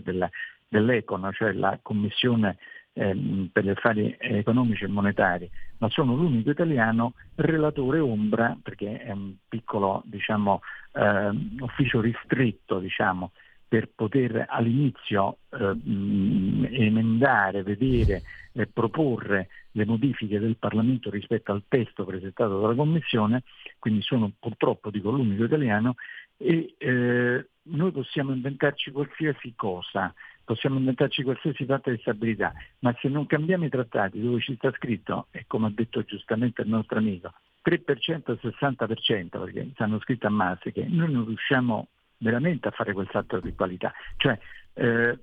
[0.67, 2.57] dell'Econ, cioè la Commissione
[2.93, 9.11] ehm, per gli affari economici e monetari, ma sono l'unico italiano relatore ombra, perché è
[9.11, 10.61] un piccolo diciamo,
[10.93, 13.31] eh, ufficio ristretto diciamo,
[13.67, 15.75] per poter all'inizio eh,
[16.85, 23.43] emendare, vedere, e proporre le modifiche del Parlamento rispetto al testo presentato dalla Commissione,
[23.77, 25.95] quindi sono purtroppo, dico, l'unico italiano,
[26.37, 30.13] e eh, noi possiamo inventarci qualsiasi cosa,
[30.43, 34.71] possiamo inventarci qualsiasi patto di stabilità, ma se non cambiamo i trattati dove ci sta
[34.71, 40.27] scritto, e come ha detto giustamente il nostro amico, 3% e 60%, perché stanno scritto
[40.27, 41.87] a masse, che noi non riusciamo
[42.17, 43.93] veramente a fare quel salto di qualità.
[44.17, 44.37] Cioè,
[44.73, 45.19] eh,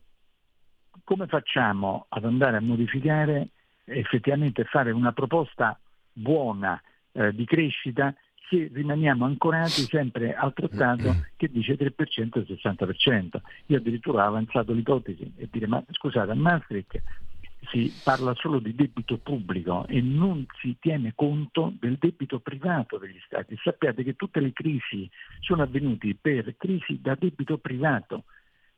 [1.03, 3.49] come facciamo ad andare a modificare
[3.84, 5.78] effettivamente fare una proposta
[6.12, 6.80] buona
[7.12, 8.14] eh, di crescita
[8.49, 13.40] se rimaniamo ancorati sempre al trattato che dice 3% e 60%.
[13.66, 17.03] Io addirittura ho avanzato l'ipotesi e dire ma scusate a Maastricht
[17.71, 23.21] si parla solo di debito pubblico e non si tiene conto del debito privato degli
[23.27, 23.57] Stati.
[23.62, 25.09] Sappiate che tutte le crisi
[25.41, 28.25] sono avvenute per crisi da debito privato,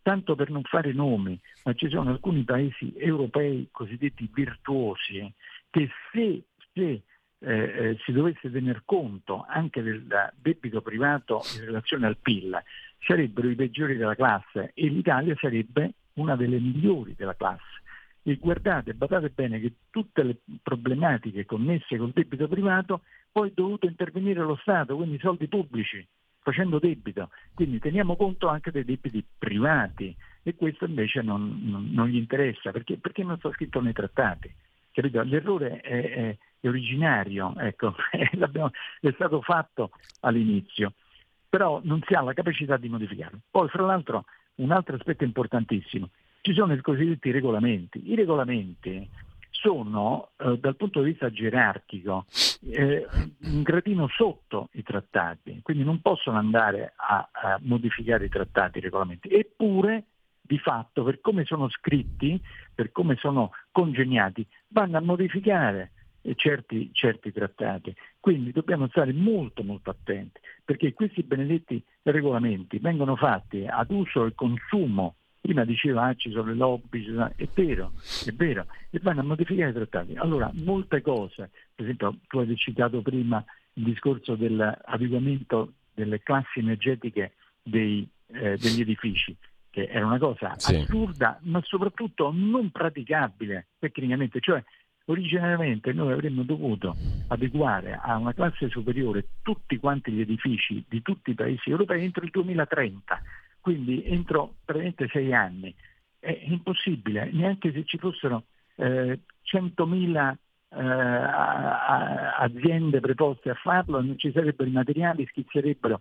[0.03, 5.33] tanto per non fare nomi, ma ci sono alcuni paesi europei cosiddetti virtuosi
[5.71, 7.03] che se, se eh,
[7.39, 10.07] eh, si dovesse tener conto anche del
[10.37, 12.63] debito privato in relazione al PIL,
[13.01, 17.83] sarebbero i peggiori della classe e l'Italia sarebbe una delle migliori della classe.
[18.29, 23.87] E guardate, badate bene che tutte le problematiche connesse col debito privato poi è dovuto
[23.87, 26.05] intervenire lo Stato, quindi soldi pubblici,
[26.41, 27.31] facendo debito.
[27.55, 30.13] Quindi teniamo conto anche dei debiti privati
[30.43, 34.53] e questo invece non, non, non gli interessa perché, perché, non sta scritto nei trattati.
[34.91, 35.23] Capito?
[35.23, 40.95] L'errore è, è, è originario, ecco, è stato fatto all'inizio,
[41.49, 43.39] però non si ha la capacità di modificarlo.
[43.49, 44.25] Poi, fra l'altro,
[44.57, 46.11] un altro aspetto importantissimo,
[46.47, 48.09] ci sono i cosiddetti regolamenti.
[48.09, 49.09] I regolamenti
[49.51, 52.25] sono eh, dal punto di vista gerarchico
[52.71, 53.05] eh,
[53.47, 58.81] un gradino sotto i trattati, quindi non possono andare a, a, modificare i trattati, i
[58.81, 60.05] regolamenti, eppure
[60.41, 62.41] di fatto per come sono scritti,
[62.73, 65.91] per come sono congegnati, vanno a modificare
[66.37, 67.93] certi, certi trattati.
[68.21, 74.35] Quindi dobbiamo stare molto molto attenti, perché questi benedetti regolamenti vengono fatti ad uso e
[74.37, 75.17] consumo
[75.47, 77.93] prima diceva ah, ci sono le lobby, è vero,
[78.25, 80.15] è vero, e vanno a modificare i trattati.
[80.17, 83.43] Allora, molte cose, per esempio tu hai citato prima
[83.75, 89.37] il discorso dell'adeguamento delle classi energetiche dei, eh, degli edifici,
[89.71, 90.75] che era una cosa sì.
[90.75, 94.63] assurda, ma soprattutto non praticabile tecnicamente, cioè
[95.05, 96.97] originariamente noi avremmo dovuto
[97.29, 102.25] adeguare a una classe superiore tutti quanti gli edifici di tutti i paesi europei entro
[102.25, 103.23] il 2030
[103.67, 105.75] quindi entro praticamente sei anni.
[106.21, 108.45] È impossibile, neanche se ci fossero
[108.77, 110.35] eh, 100.000
[110.69, 110.85] eh,
[112.39, 115.99] aziende preposte a farlo, non ci sarebbero i materiali, schizzerebbero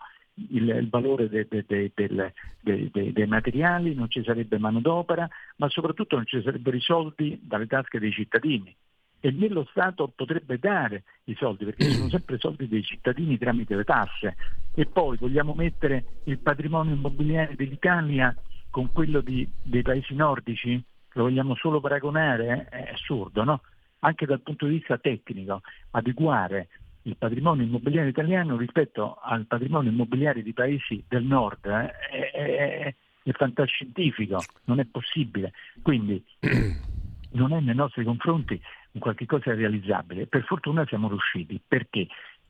[0.51, 6.28] il, il valore de, de, de, dei materiali, non ci sarebbe manodopera, ma soprattutto non
[6.28, 8.76] ci sarebbero i soldi dalle tasche dei cittadini
[9.22, 13.76] e né lo Stato potrebbe dare i soldi, perché sono sempre soldi dei cittadini tramite
[13.76, 14.36] le tasse.
[14.78, 18.36] E poi vogliamo mettere il patrimonio immobiliare dell'Italia
[18.70, 20.84] con quello di, dei paesi nordici?
[21.14, 22.68] Lo vogliamo solo paragonare?
[22.70, 23.62] È assurdo, no?
[24.00, 25.62] Anche dal punto di vista tecnico,
[25.92, 26.68] adeguare
[27.04, 32.96] il patrimonio immobiliare italiano rispetto al patrimonio immobiliare di paesi del nord eh, è, è,
[33.24, 35.54] è fantascientifico, non è possibile.
[35.82, 36.22] Quindi
[37.32, 38.60] non è nei nostri confronti
[38.92, 40.28] un qualche cosa realizzabile.
[40.28, 41.62] Per fortuna siamo riusciti.
[41.66, 42.08] Perché?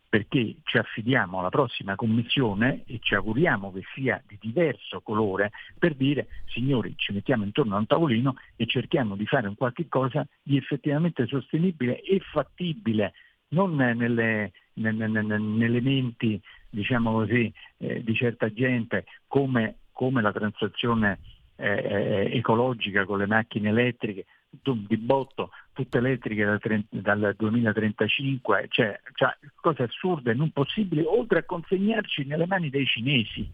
[0.08, 5.95] Perché ci affidiamo alla prossima commissione e ci auguriamo che sia di diverso colore per
[5.95, 10.26] dire signori ci mettiamo intorno a un tavolino e cerchiamo di fare un qualche cosa
[10.41, 13.14] di effettivamente sostenibile e fattibile,
[13.49, 21.20] non nelle, nelle, nelle menti diciamo così, eh, di certa gente come, come la transazione
[21.56, 24.26] eh, eh ecologica con le macchine elettriche,
[24.62, 26.60] di botto tutte elettriche dal,
[26.90, 33.48] dal 2035, cioè, cioè, cose assurde, non possibili, oltre a consegnarci nelle mani dei cinesi.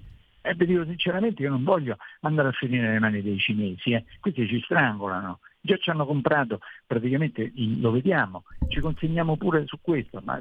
[0.44, 4.06] E vi dico sinceramente io non voglio andare a finire nelle mani dei cinesi, eh.
[4.20, 10.22] questi ci strangolano, già ci hanno comprato, praticamente lo vediamo, ci consegniamo pure su questo,
[10.24, 10.40] ma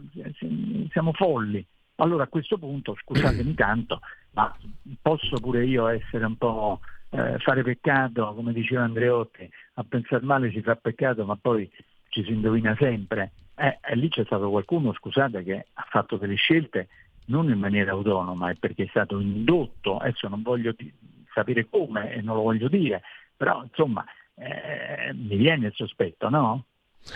[0.90, 1.64] siamo folli.
[1.96, 4.00] Allora a questo punto, scusatemi tanto,
[4.32, 4.54] ma
[5.00, 10.50] posso pure io essere un po' eh, fare peccato, come diceva Andreotti, a pensare male
[10.50, 11.70] si fa peccato ma poi
[12.08, 13.32] ci si indovina sempre.
[13.56, 16.88] Eh, e lì c'è stato qualcuno, scusate, che ha fatto delle scelte
[17.26, 20.92] non in maniera autonoma, è perché è stato indotto, adesso non voglio di-
[21.32, 23.02] sapere come e non lo voglio dire,
[23.36, 24.04] però insomma
[24.34, 26.64] eh, mi viene il sospetto, no?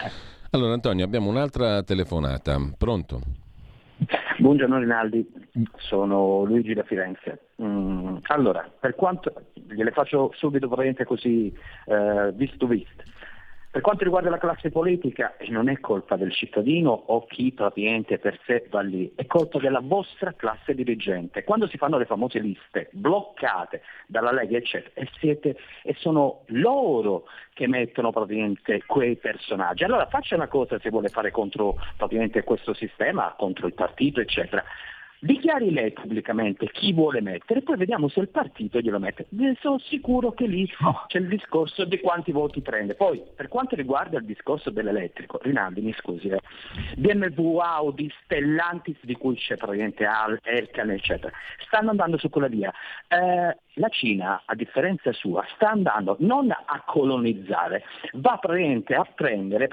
[0.02, 0.32] Eh.
[0.50, 3.20] Allora Antonio, abbiamo un'altra telefonata, pronto?
[4.44, 5.26] Buongiorno Rinaldi,
[5.76, 7.52] sono Luigi da Firenze.
[7.62, 11.50] Mm, allora, per quanto gliele faccio subito praticamente così
[11.86, 13.04] eh, visto visto.
[13.74, 18.38] Per quanto riguarda la classe politica, non è colpa del cittadino o chi praticamente per
[18.46, 21.42] sé va lì, è colpa della vostra classe dirigente.
[21.42, 27.24] Quando si fanno le famose liste bloccate dalla Lega, eccetera, e, siete, e sono loro
[27.52, 29.82] che mettono praticamente quei personaggi.
[29.82, 31.74] Allora faccia una cosa se vuole fare contro
[32.44, 34.62] questo sistema, contro il partito, eccetera
[35.20, 39.26] Dichiari lei pubblicamente chi vuole mettere, poi vediamo se il partito glielo mette.
[39.60, 40.70] Sono sicuro che lì
[41.06, 42.94] c'è il discorso di quanti voti prende.
[42.94, 46.40] Poi, per quanto riguarda il discorso dell'elettrico, Rinaldi, mi scusi, eh,
[46.96, 51.32] BMW, Audi, Stellantis, di cui c'è praticamente Al, Elkan, eccetera,
[51.66, 52.72] stanno andando su quella via.
[53.08, 59.68] Eh, la Cina, a differenza sua, sta andando non a colonizzare, va a prendere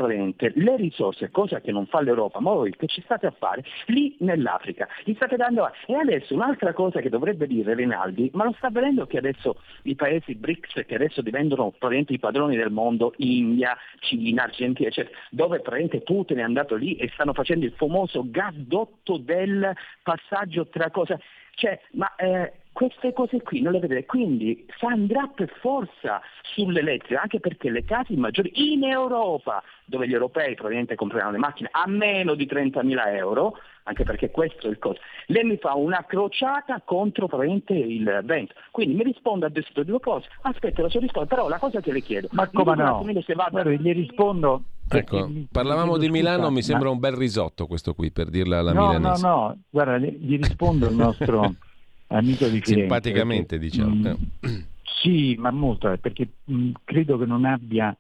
[0.56, 4.16] le risorse, cosa che non fa l'Europa, ma voi che ci state a fare, lì
[4.20, 4.88] nell'Africa.
[5.04, 5.70] Gli state dando...
[5.86, 9.95] E adesso un'altra cosa che dovrebbe dire Rinaldi, ma lo sta vedendo che adesso i
[9.95, 16.02] paesi BRICS, che adesso diventano i padroni del mondo, India, Cina, Argentina, eccetera, dove praticamente
[16.02, 19.72] Putin è andato lì e stanno facendo il famoso gasdotto del
[20.02, 21.20] passaggio tra cose...
[21.54, 26.22] Cioè, ma eh, queste cose qui non le vedete, quindi si andrà per forza
[26.53, 31.69] sull'elettrico, anche perché le case maggiori in Europa, dove gli europei probabilmente compreranno le macchine
[31.72, 36.05] a meno di 30.000 euro, anche perché questo è il costo, lei mi fa una
[36.07, 38.53] crociata contro probabilmente il vento.
[38.72, 41.91] Quindi mi risponde a queste due cose, aspetta la sua risposta, però la cosa che
[41.91, 43.03] le chiedo, ma come no?
[43.26, 43.49] Se vada...
[43.61, 44.63] Guarda, gli rispondo
[44.93, 48.88] Ecco, parlavamo di Milano, mi sembra un bel risotto questo qui, per dirla alla no,
[48.88, 49.26] milanese.
[49.26, 51.55] No, no, guarda, gli rispondo il nostro
[52.12, 52.74] amico di Firenze.
[52.74, 53.95] Simpaticamente, perché, diciamo.
[53.95, 54.07] Mh,
[54.41, 54.66] eh.
[55.01, 57.95] sì, ma molto, eh, perché mh, credo che non abbia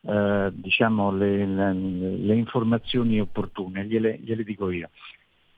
[0.00, 4.90] eh, diciamo, le, le, le, informazioni opportune, gliele, gliele, dico io.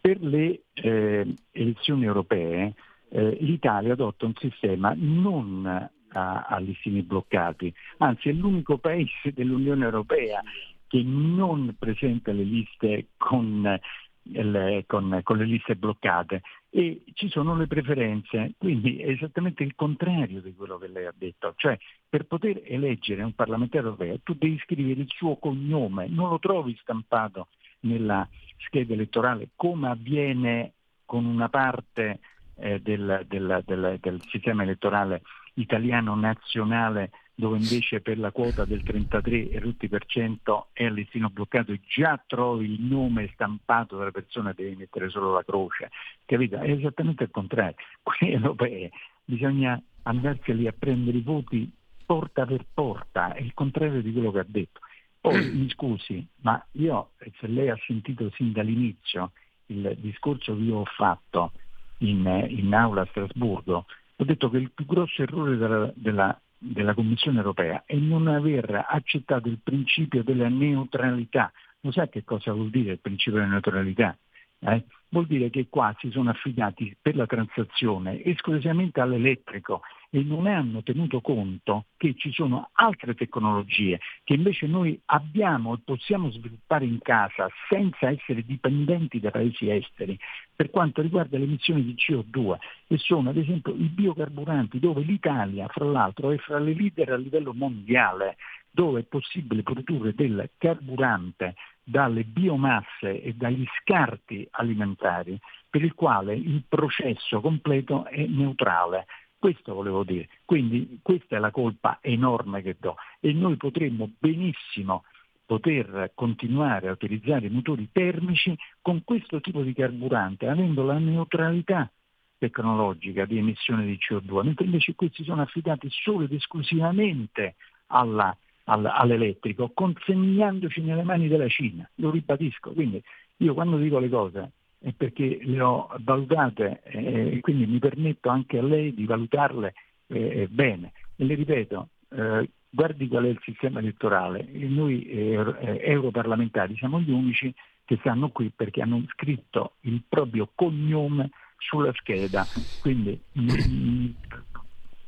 [0.01, 2.75] Per le eh, elezioni europee
[3.11, 5.67] eh, l'Italia adotta un sistema non
[6.13, 10.43] a, a listini bloccati, anzi è l'unico paese dell'Unione Europea
[10.87, 13.79] che non presenta le liste con
[14.23, 19.75] le, con, con, le liste bloccate e ci sono le preferenze, quindi è esattamente il
[19.75, 21.77] contrario di quello che lei ha detto, cioè
[22.09, 26.77] per poter eleggere un parlamentare europeo tu devi scrivere il suo cognome, non lo trovi
[26.81, 27.49] stampato
[27.81, 28.27] nella
[28.59, 30.73] scheda elettorale come avviene
[31.05, 32.21] con una parte
[32.55, 35.23] eh, del, del, del, del sistema elettorale
[35.55, 37.11] italiano nazionale
[37.41, 41.73] dove invece per la quota del 33 e tutti per cento è il listino bloccato
[41.73, 45.91] e già trovi il nome stampato della persona devi mettere solo la croce,
[46.25, 46.59] capito?
[46.59, 47.75] È esattamente il contrario.
[48.03, 48.91] Qui europee
[49.25, 51.69] bisogna andarseli a prendere i voti
[52.07, 54.81] porta per porta, è il contrario di quello che ha detto.
[55.21, 59.33] Poi mi scusi, ma io se lei ha sentito sin dall'inizio
[59.67, 61.53] il discorso che io ho fatto
[61.99, 63.87] in, in aula a Strasburgo,
[64.17, 68.85] ho detto che il più grosso errore della, della della Commissione europea è non aver
[68.89, 71.51] accettato il principio della neutralità.
[71.81, 74.17] Lo sa che cosa vuol dire il principio della neutralità?
[74.59, 74.85] Eh?
[75.09, 79.81] Vuol dire che qua si sono affidati per la transazione esclusivamente all'elettrico
[80.11, 85.79] e non hanno tenuto conto che ci sono altre tecnologie che invece noi abbiamo e
[85.85, 90.19] possiamo sviluppare in casa senza essere dipendenti da paesi esteri
[90.55, 92.57] per quanto riguarda le emissioni di CO2
[92.89, 97.17] e sono ad esempio i biocarburanti dove l'Italia fra l'altro è fra le leader a
[97.17, 98.37] livello mondiale
[98.71, 105.39] dove è possibile produrre del carburante dalle biomasse e dagli scarti alimentari,
[105.69, 109.07] per il quale il processo completo è neutrale.
[109.41, 110.29] Questo volevo dire.
[110.45, 115.05] Quindi questa è la colpa enorme che do e noi potremmo benissimo
[115.47, 121.91] poter continuare a utilizzare i motori termici con questo tipo di carburante, avendo la neutralità
[122.37, 129.71] tecnologica di emissione di CO2, mentre invece questi sono affidati solo ed esclusivamente alla all'elettrico,
[129.75, 132.73] consegnandoci nelle mani della Cina, lo ribadisco.
[132.73, 133.03] Quindi
[133.39, 134.53] io quando dico le cose
[134.97, 139.75] perché le ho valutate eh, e quindi mi permetto anche a lei di valutarle
[140.07, 140.93] eh, bene.
[141.17, 147.11] E le ripeto, eh, guardi qual è il sistema elettorale, noi eh, europarlamentari siamo gli
[147.11, 147.53] unici
[147.85, 152.47] che stanno qui perché hanno scritto il proprio cognome sulla scheda,
[152.81, 154.07] quindi mh, mm,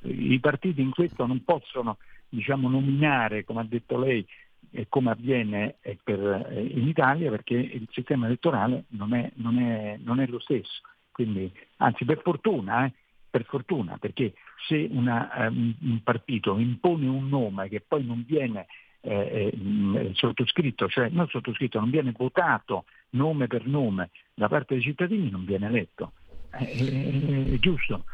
[0.00, 1.96] i partiti in questo non possono
[2.28, 4.26] diciamo, nominare, come ha detto lei,
[4.88, 9.98] come avviene eh, per, eh, in Italia, perché il sistema elettorale non è, non è,
[10.02, 10.80] non è lo stesso.
[11.10, 12.92] Quindi, anzi, per fortuna, eh,
[13.28, 14.34] per fortuna, perché
[14.66, 18.66] se una, um, un partito impone un nome che poi non viene
[19.00, 24.82] eh, eh, sottoscritto, cioè non sottoscritto, non viene votato nome per nome da parte dei
[24.82, 26.12] cittadini, non viene eletto.
[26.50, 28.04] È, è, è giusto.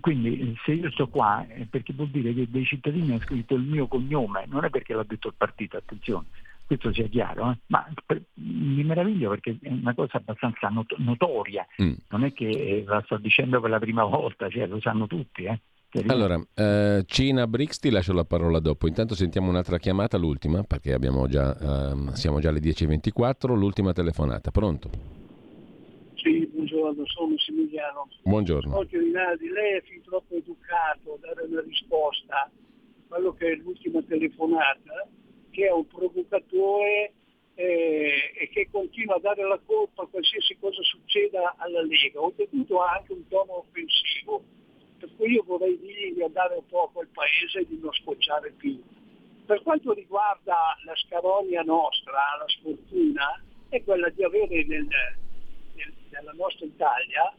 [0.00, 3.62] Quindi se io sto qua è perché vuol dire che dei cittadini hanno scritto il
[3.62, 6.26] mio cognome, non è perché l'ha detto il partito, attenzione,
[6.66, 7.58] questo sia chiaro, eh?
[7.66, 11.92] ma per, mi meraviglio perché è una cosa abbastanza not- notoria, mm.
[12.08, 15.44] non è che eh, la sto dicendo per la prima volta, cioè, lo sanno tutti.
[15.44, 15.60] Eh?
[16.08, 20.98] Allora, eh, Cina Brix ti lascio la parola dopo, intanto sentiamo un'altra chiamata, l'ultima, perché
[21.28, 21.56] già,
[21.90, 25.25] ehm, siamo già alle 10.24, l'ultima telefonata, pronto?
[26.86, 28.08] Buongiorno, sono Massimiliano.
[28.22, 28.76] Buongiorno.
[28.76, 32.50] Oggi Rinaldi, lei è fin troppo educato a dare una risposta a
[33.08, 35.08] quello che è l'ultima telefonata,
[35.50, 37.12] che è un provocatore
[37.54, 42.22] eh, e che continua a dare la colpa a qualsiasi cosa succeda alla Lega.
[42.22, 44.44] Oltretutto ha anche un tono offensivo.
[44.98, 48.52] Per io vorrei dirgli di andare un po' a quel paese e di non scocciare
[48.52, 48.80] più.
[49.44, 54.88] Per quanto riguarda la scaronia nostra, la sfortuna è quella di avere nel,
[56.18, 57.34] nella nostra Italia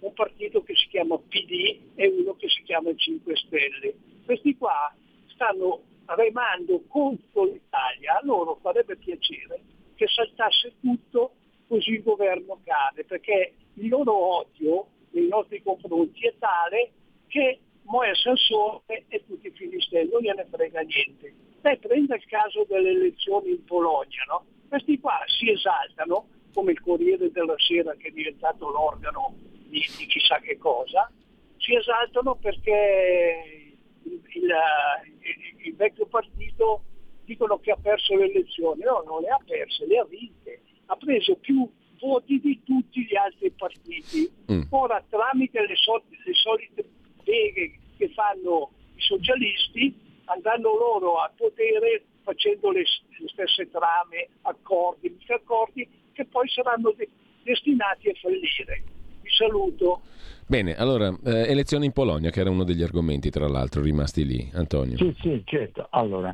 [0.00, 3.94] un partito che si chiama PD e uno che si chiama 5 Stelle.
[4.24, 4.94] Questi qua
[5.26, 9.60] stanno remando contro l'Italia, a loro farebbe piacere
[9.94, 11.32] che saltasse tutto
[11.66, 16.92] così il governo cade, perché il loro odio nei nostri confronti è tale
[17.26, 21.34] che Moia Sansone e tutti i filistelli non gliene frega niente.
[21.60, 24.44] Beh, prenda il caso delle elezioni in Polonia, no?
[24.68, 29.36] Questi qua si esaltano, come il Corriere della Sera che è diventato l'organo
[29.68, 31.08] di, di chissà che cosa,
[31.56, 33.70] si esaltano perché
[34.02, 36.82] il, il, il, il vecchio partito
[37.24, 40.96] dicono che ha perso le elezioni, no, non le ha perse, le ha vinte, ha
[40.96, 44.28] preso più voti di tutti gli altri partiti.
[44.50, 44.62] Mm.
[44.70, 46.88] Ora tramite le, sol- le solite
[47.22, 49.94] beghe che fanno i socialisti,
[50.24, 55.88] andranno loro al potere facendo le, le stesse trame, accordi, accordi
[56.18, 57.08] che poi saranno de-
[57.44, 58.82] destinati a fallire.
[59.22, 60.00] Vi saluto.
[60.48, 64.50] Bene, allora, eh, elezioni in Polonia, che era uno degli argomenti, tra l'altro, rimasti lì.
[64.54, 64.96] Antonio.
[64.96, 65.86] Sì, sì, certo.
[65.90, 66.32] Allora,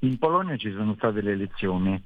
[0.00, 2.02] in Polonia ci sono state le elezioni.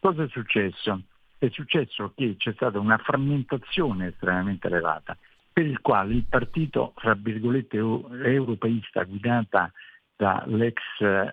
[0.00, 1.02] Cosa è successo?
[1.36, 5.14] È successo che c'è stata una frammentazione estremamente elevata,
[5.52, 9.70] per il quale il partito, fra virgolette, europeista guidata
[10.16, 10.78] dall'ex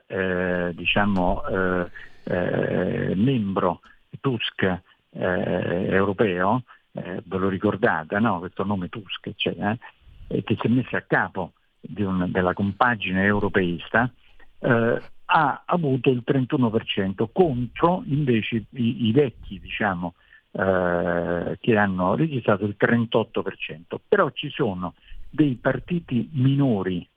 [0.08, 1.92] eh, diciamo, eh,
[2.24, 3.82] eh, membro
[4.20, 4.82] Tusk
[5.12, 8.40] eh, europeo, eh, ve lo ricordate, no?
[8.40, 9.78] questo nome Tusk, cioè,
[10.28, 11.54] che si è messo a capo
[11.98, 14.12] un, della compagine europeista,
[14.60, 15.02] eh,
[15.32, 20.16] ha avuto il 31% contro invece i, i vecchi diciamo,
[20.52, 23.98] eh, che hanno registrato il 38%.
[24.08, 24.96] Però ci sono
[25.30, 27.08] dei partiti minori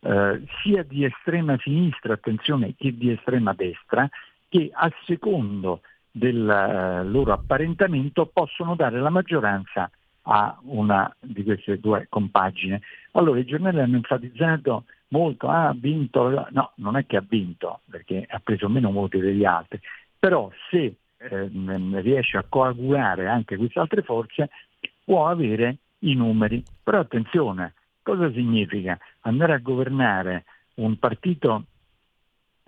[0.00, 4.08] eh, sia di estrema sinistra, attenzione, che di estrema destra,
[4.48, 5.80] che a secondo
[6.10, 9.90] del eh, loro apparentamento possono dare la maggioranza
[10.22, 12.80] a una di queste due compagine.
[13.12, 17.80] Allora i giornali hanno enfatizzato molto, ah, ha vinto, no, non è che ha vinto
[17.90, 19.80] perché ha preso meno voti degli altri,
[20.18, 21.50] però se eh,
[22.00, 24.50] riesce a coagulare anche queste altre forze
[25.04, 26.62] può avere i numeri.
[26.82, 30.44] Però attenzione, cosa significa andare a governare
[30.74, 31.64] un partito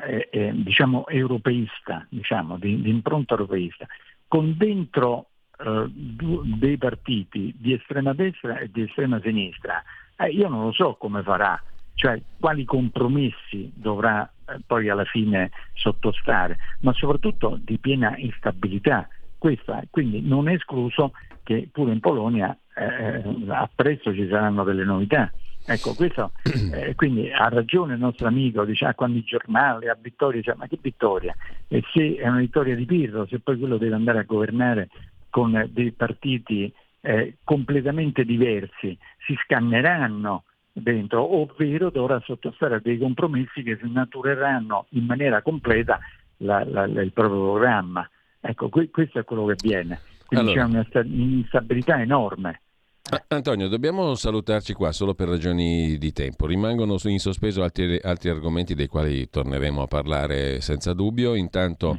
[0.03, 3.86] eh, eh, diciamo europeista, diciamo, di, di impronta europeista,
[4.26, 5.26] con dentro
[5.59, 9.82] eh, dei partiti di estrema destra e di estrema sinistra,
[10.16, 11.61] eh, io non lo so come farà,
[11.94, 19.09] cioè quali compromessi dovrà eh, poi alla fine sottostare, ma soprattutto di piena instabilità.
[19.36, 25.32] Questa, quindi non è escluso che pure in Polonia eh, appresso ci saranno delle novità.
[25.72, 26.32] Ecco, questo,
[26.74, 30.54] eh, quindi ha ragione il nostro amico, dice ah, quando i giornali a vittoria, dice,
[30.56, 31.32] ma che vittoria?
[31.68, 34.88] E se è una vittoria di Pirro, se poi quello deve andare a governare
[35.28, 40.42] con dei partiti eh, completamente diversi, si scanneranno
[40.72, 46.00] dentro, ovvero dovrà sottostare a dei compromessi che snatureranno in maniera completa
[46.38, 48.10] la, la, la, il proprio programma.
[48.40, 50.00] Ecco, que- questo è quello che avviene.
[50.26, 50.84] Quindi allora.
[50.90, 52.60] c'è un'instabilità enorme.
[53.28, 56.46] Antonio, dobbiamo salutarci qua solo per ragioni di tempo.
[56.46, 61.34] Rimangono in sospeso altri, altri, argomenti dei quali torneremo a parlare senza dubbio.
[61.34, 61.98] Intanto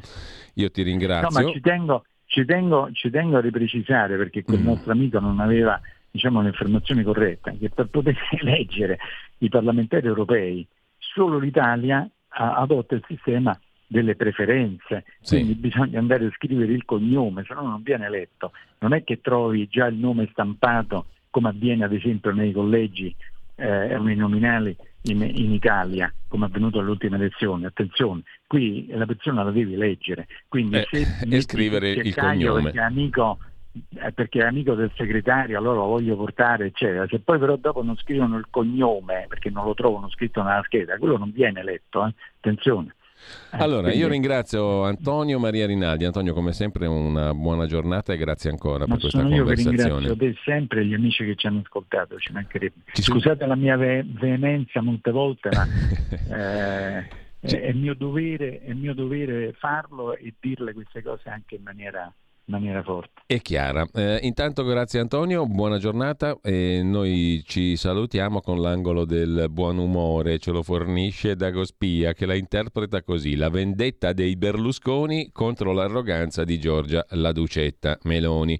[0.55, 1.39] io ti ringrazio.
[1.39, 4.65] No, ma ci tengo, ci tengo, ci tengo a riprecisare perché quel mm.
[4.65, 8.97] nostro amico non aveva diciamo, l'informazione corretta, che per poter eleggere
[9.39, 10.65] i parlamentari europei
[10.97, 13.57] solo l'Italia adotta il sistema
[13.91, 15.35] delle preferenze, sì.
[15.35, 18.53] quindi bisogna andare a scrivere il cognome, se no non viene eletto.
[18.79, 23.13] Non è che trovi già il nome stampato come avviene ad esempio nei collegi
[23.55, 24.73] eh, uninominali
[25.03, 27.65] in, in, Italia, come è avvenuto alle ultime elezioni.
[27.65, 32.63] Attenzione, qui la persona la devi leggere, quindi eh, se e scrivere il cognome.
[32.63, 33.39] Perché è amico
[33.73, 37.05] eh, perché è amico del segretario, allora lo voglio portare, eccetera.
[37.07, 40.97] Se poi però dopo non scrivono il cognome, perché non lo trovano scritto nella scheda,
[40.97, 42.13] quello non viene letto, eh?
[42.37, 42.95] attenzione.
[43.51, 46.05] Eh, allora, io ringrazio Antonio Maria Rinaldi.
[46.05, 50.05] Antonio, come sempre, una buona giornata e grazie ancora Ma per questa conversazione.
[50.05, 52.81] Io ringrazio sempre gli amici che ci hanno ascoltato, ci mancherebbe.
[52.93, 55.67] Ci Scusate la mia ve- veemenza molte volte, ma
[56.99, 57.07] eh,
[57.41, 62.13] è, mio dovere, è mio dovere farlo e dirle queste cose anche in maniera
[62.45, 63.21] maniera forte.
[63.25, 63.87] E chiara.
[63.93, 70.37] Eh, intanto grazie Antonio, buona giornata e noi ci salutiamo con l'angolo del buon umore,
[70.37, 76.43] ce lo fornisce Dago Spia che la interpreta così, la vendetta dei Berlusconi contro l'arroganza
[76.43, 78.59] di Giorgia la Ducetta Meloni.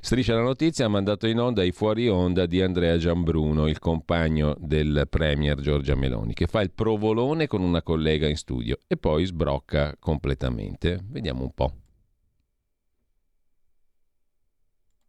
[0.00, 4.56] Striscia la notizia ha mandato in onda i fuori onda di Andrea Giambruno, il compagno
[4.58, 9.24] del premier Giorgia Meloni, che fa il provolone con una collega in studio e poi
[9.24, 10.98] sbrocca completamente.
[11.08, 11.81] Vediamo un po'.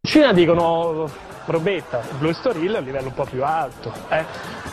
[0.05, 1.09] Cina dicono
[1.45, 3.89] robetta, Blue Story a livello un po' più alto.
[4.09, 4.25] Eh?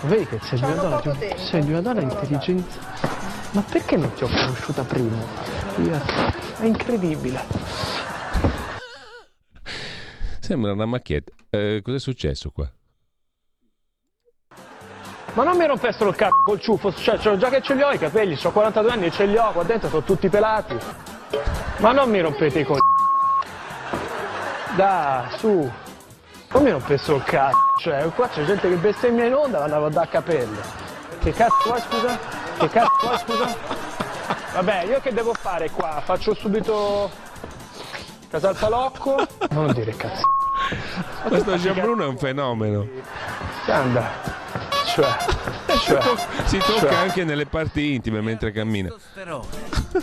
[0.03, 1.01] Vedi che sei di, una donna,
[1.37, 2.79] sei di una donna intelligente.
[3.53, 5.17] Ma perché non ti ho conosciuta prima?
[6.59, 7.41] È incredibile.
[10.41, 11.33] Sembra una macchietta.
[11.49, 12.69] Eh, cos'è successo qua?
[15.35, 17.99] Ma non mi rompessero il cazzo col ciuffo, cioè, già che ce li ho i
[17.99, 20.77] capelli, ho 42 anni e ce li ho, qua dentro sono tutti pelati.
[21.79, 22.80] Ma non mi rompete i coglioni.
[24.81, 25.71] Dai, su.
[26.53, 27.59] Non mi rompessero il cazzo.
[27.81, 30.59] Cioè, qua c'è gente che bestemmia in onda, andava a dare capelli.
[31.19, 32.19] Che cazzo vuoi, scusa?
[32.57, 33.57] Che cazzo vuoi, scusa?
[34.55, 36.01] Vabbè, io che devo fare qua?
[36.03, 37.11] Faccio subito
[38.31, 39.27] Casal Palocco?
[39.51, 40.23] Non dire cazzo.
[41.29, 42.87] Questo Gianbruno è un fenomeno.
[43.67, 44.09] Anda.
[44.87, 45.09] Cioè,
[45.85, 46.01] cioè,
[46.45, 46.95] si tocca cioè.
[46.95, 48.93] anche nelle parti intime mentre cammina.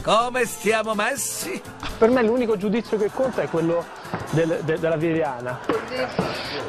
[0.01, 1.61] Come stiamo messi?
[1.97, 3.86] Per me l'unico giudizio che conta è quello
[4.32, 5.59] del, de, della Viviana.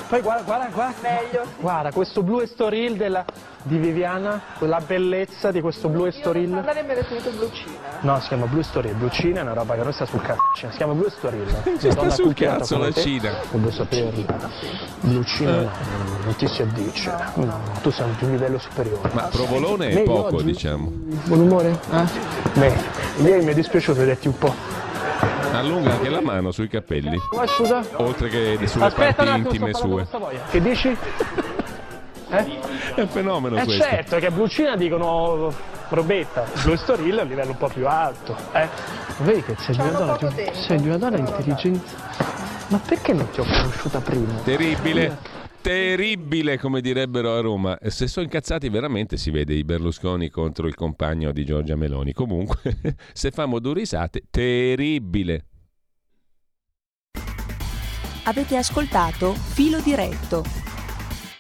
[0.08, 1.44] Poi guarda, guarda, guarda, Meglio.
[1.60, 3.24] guarda questo blu estoril della,
[3.62, 6.48] di Viviana, la bellezza di questo blu estoril.
[6.48, 7.76] Non avrebbe definito blucina.
[8.00, 10.76] No, si chiama blu estoril, blucina è una roba che non sta sul cazzo, si
[10.76, 11.46] chiama blu estoril.
[11.78, 13.32] Ci sta sul cazzo la Cina.
[13.50, 14.24] Devo saperlo.
[15.00, 15.64] Blucina eh.
[15.64, 15.70] no,
[16.24, 17.12] non ti si addice.
[17.34, 19.10] No, tu sei un livello superiore.
[19.12, 20.44] Ma provolone è poco, oggi?
[20.44, 20.90] diciamo.
[21.24, 21.78] Buon umore?
[21.92, 22.04] Eh?
[22.54, 22.74] Beh,
[23.18, 24.54] ieri mi è dispiaciuto vederti un po'.
[25.52, 27.18] Allunga anche la mano sui capelli.
[27.34, 27.82] Ma scusa?
[27.96, 30.06] Oltre che sulle Aspetta parti intime sue.
[30.50, 30.96] Che dici?
[32.30, 32.60] Eh?
[32.94, 33.82] È un fenomeno eh questo.
[33.82, 35.52] certo, che a Blucina dicono
[35.88, 38.36] robetta, Blue Story a livello un po' più alto.
[38.52, 38.68] Eh?
[39.18, 41.88] Vedi che sei di, una donna, sei di una donna intelligente.
[42.68, 44.32] Ma perché non ti ho conosciuta prima?
[44.44, 45.37] Terribile
[45.68, 47.78] terribile, come direbbero a Roma.
[47.88, 52.14] Se sono incazzati veramente si vede i Berlusconi contro il compagno di Giorgia Meloni.
[52.14, 52.78] Comunque,
[53.12, 55.44] se famo due risate, terribile.
[58.24, 60.67] Avete ascoltato Filo Diretto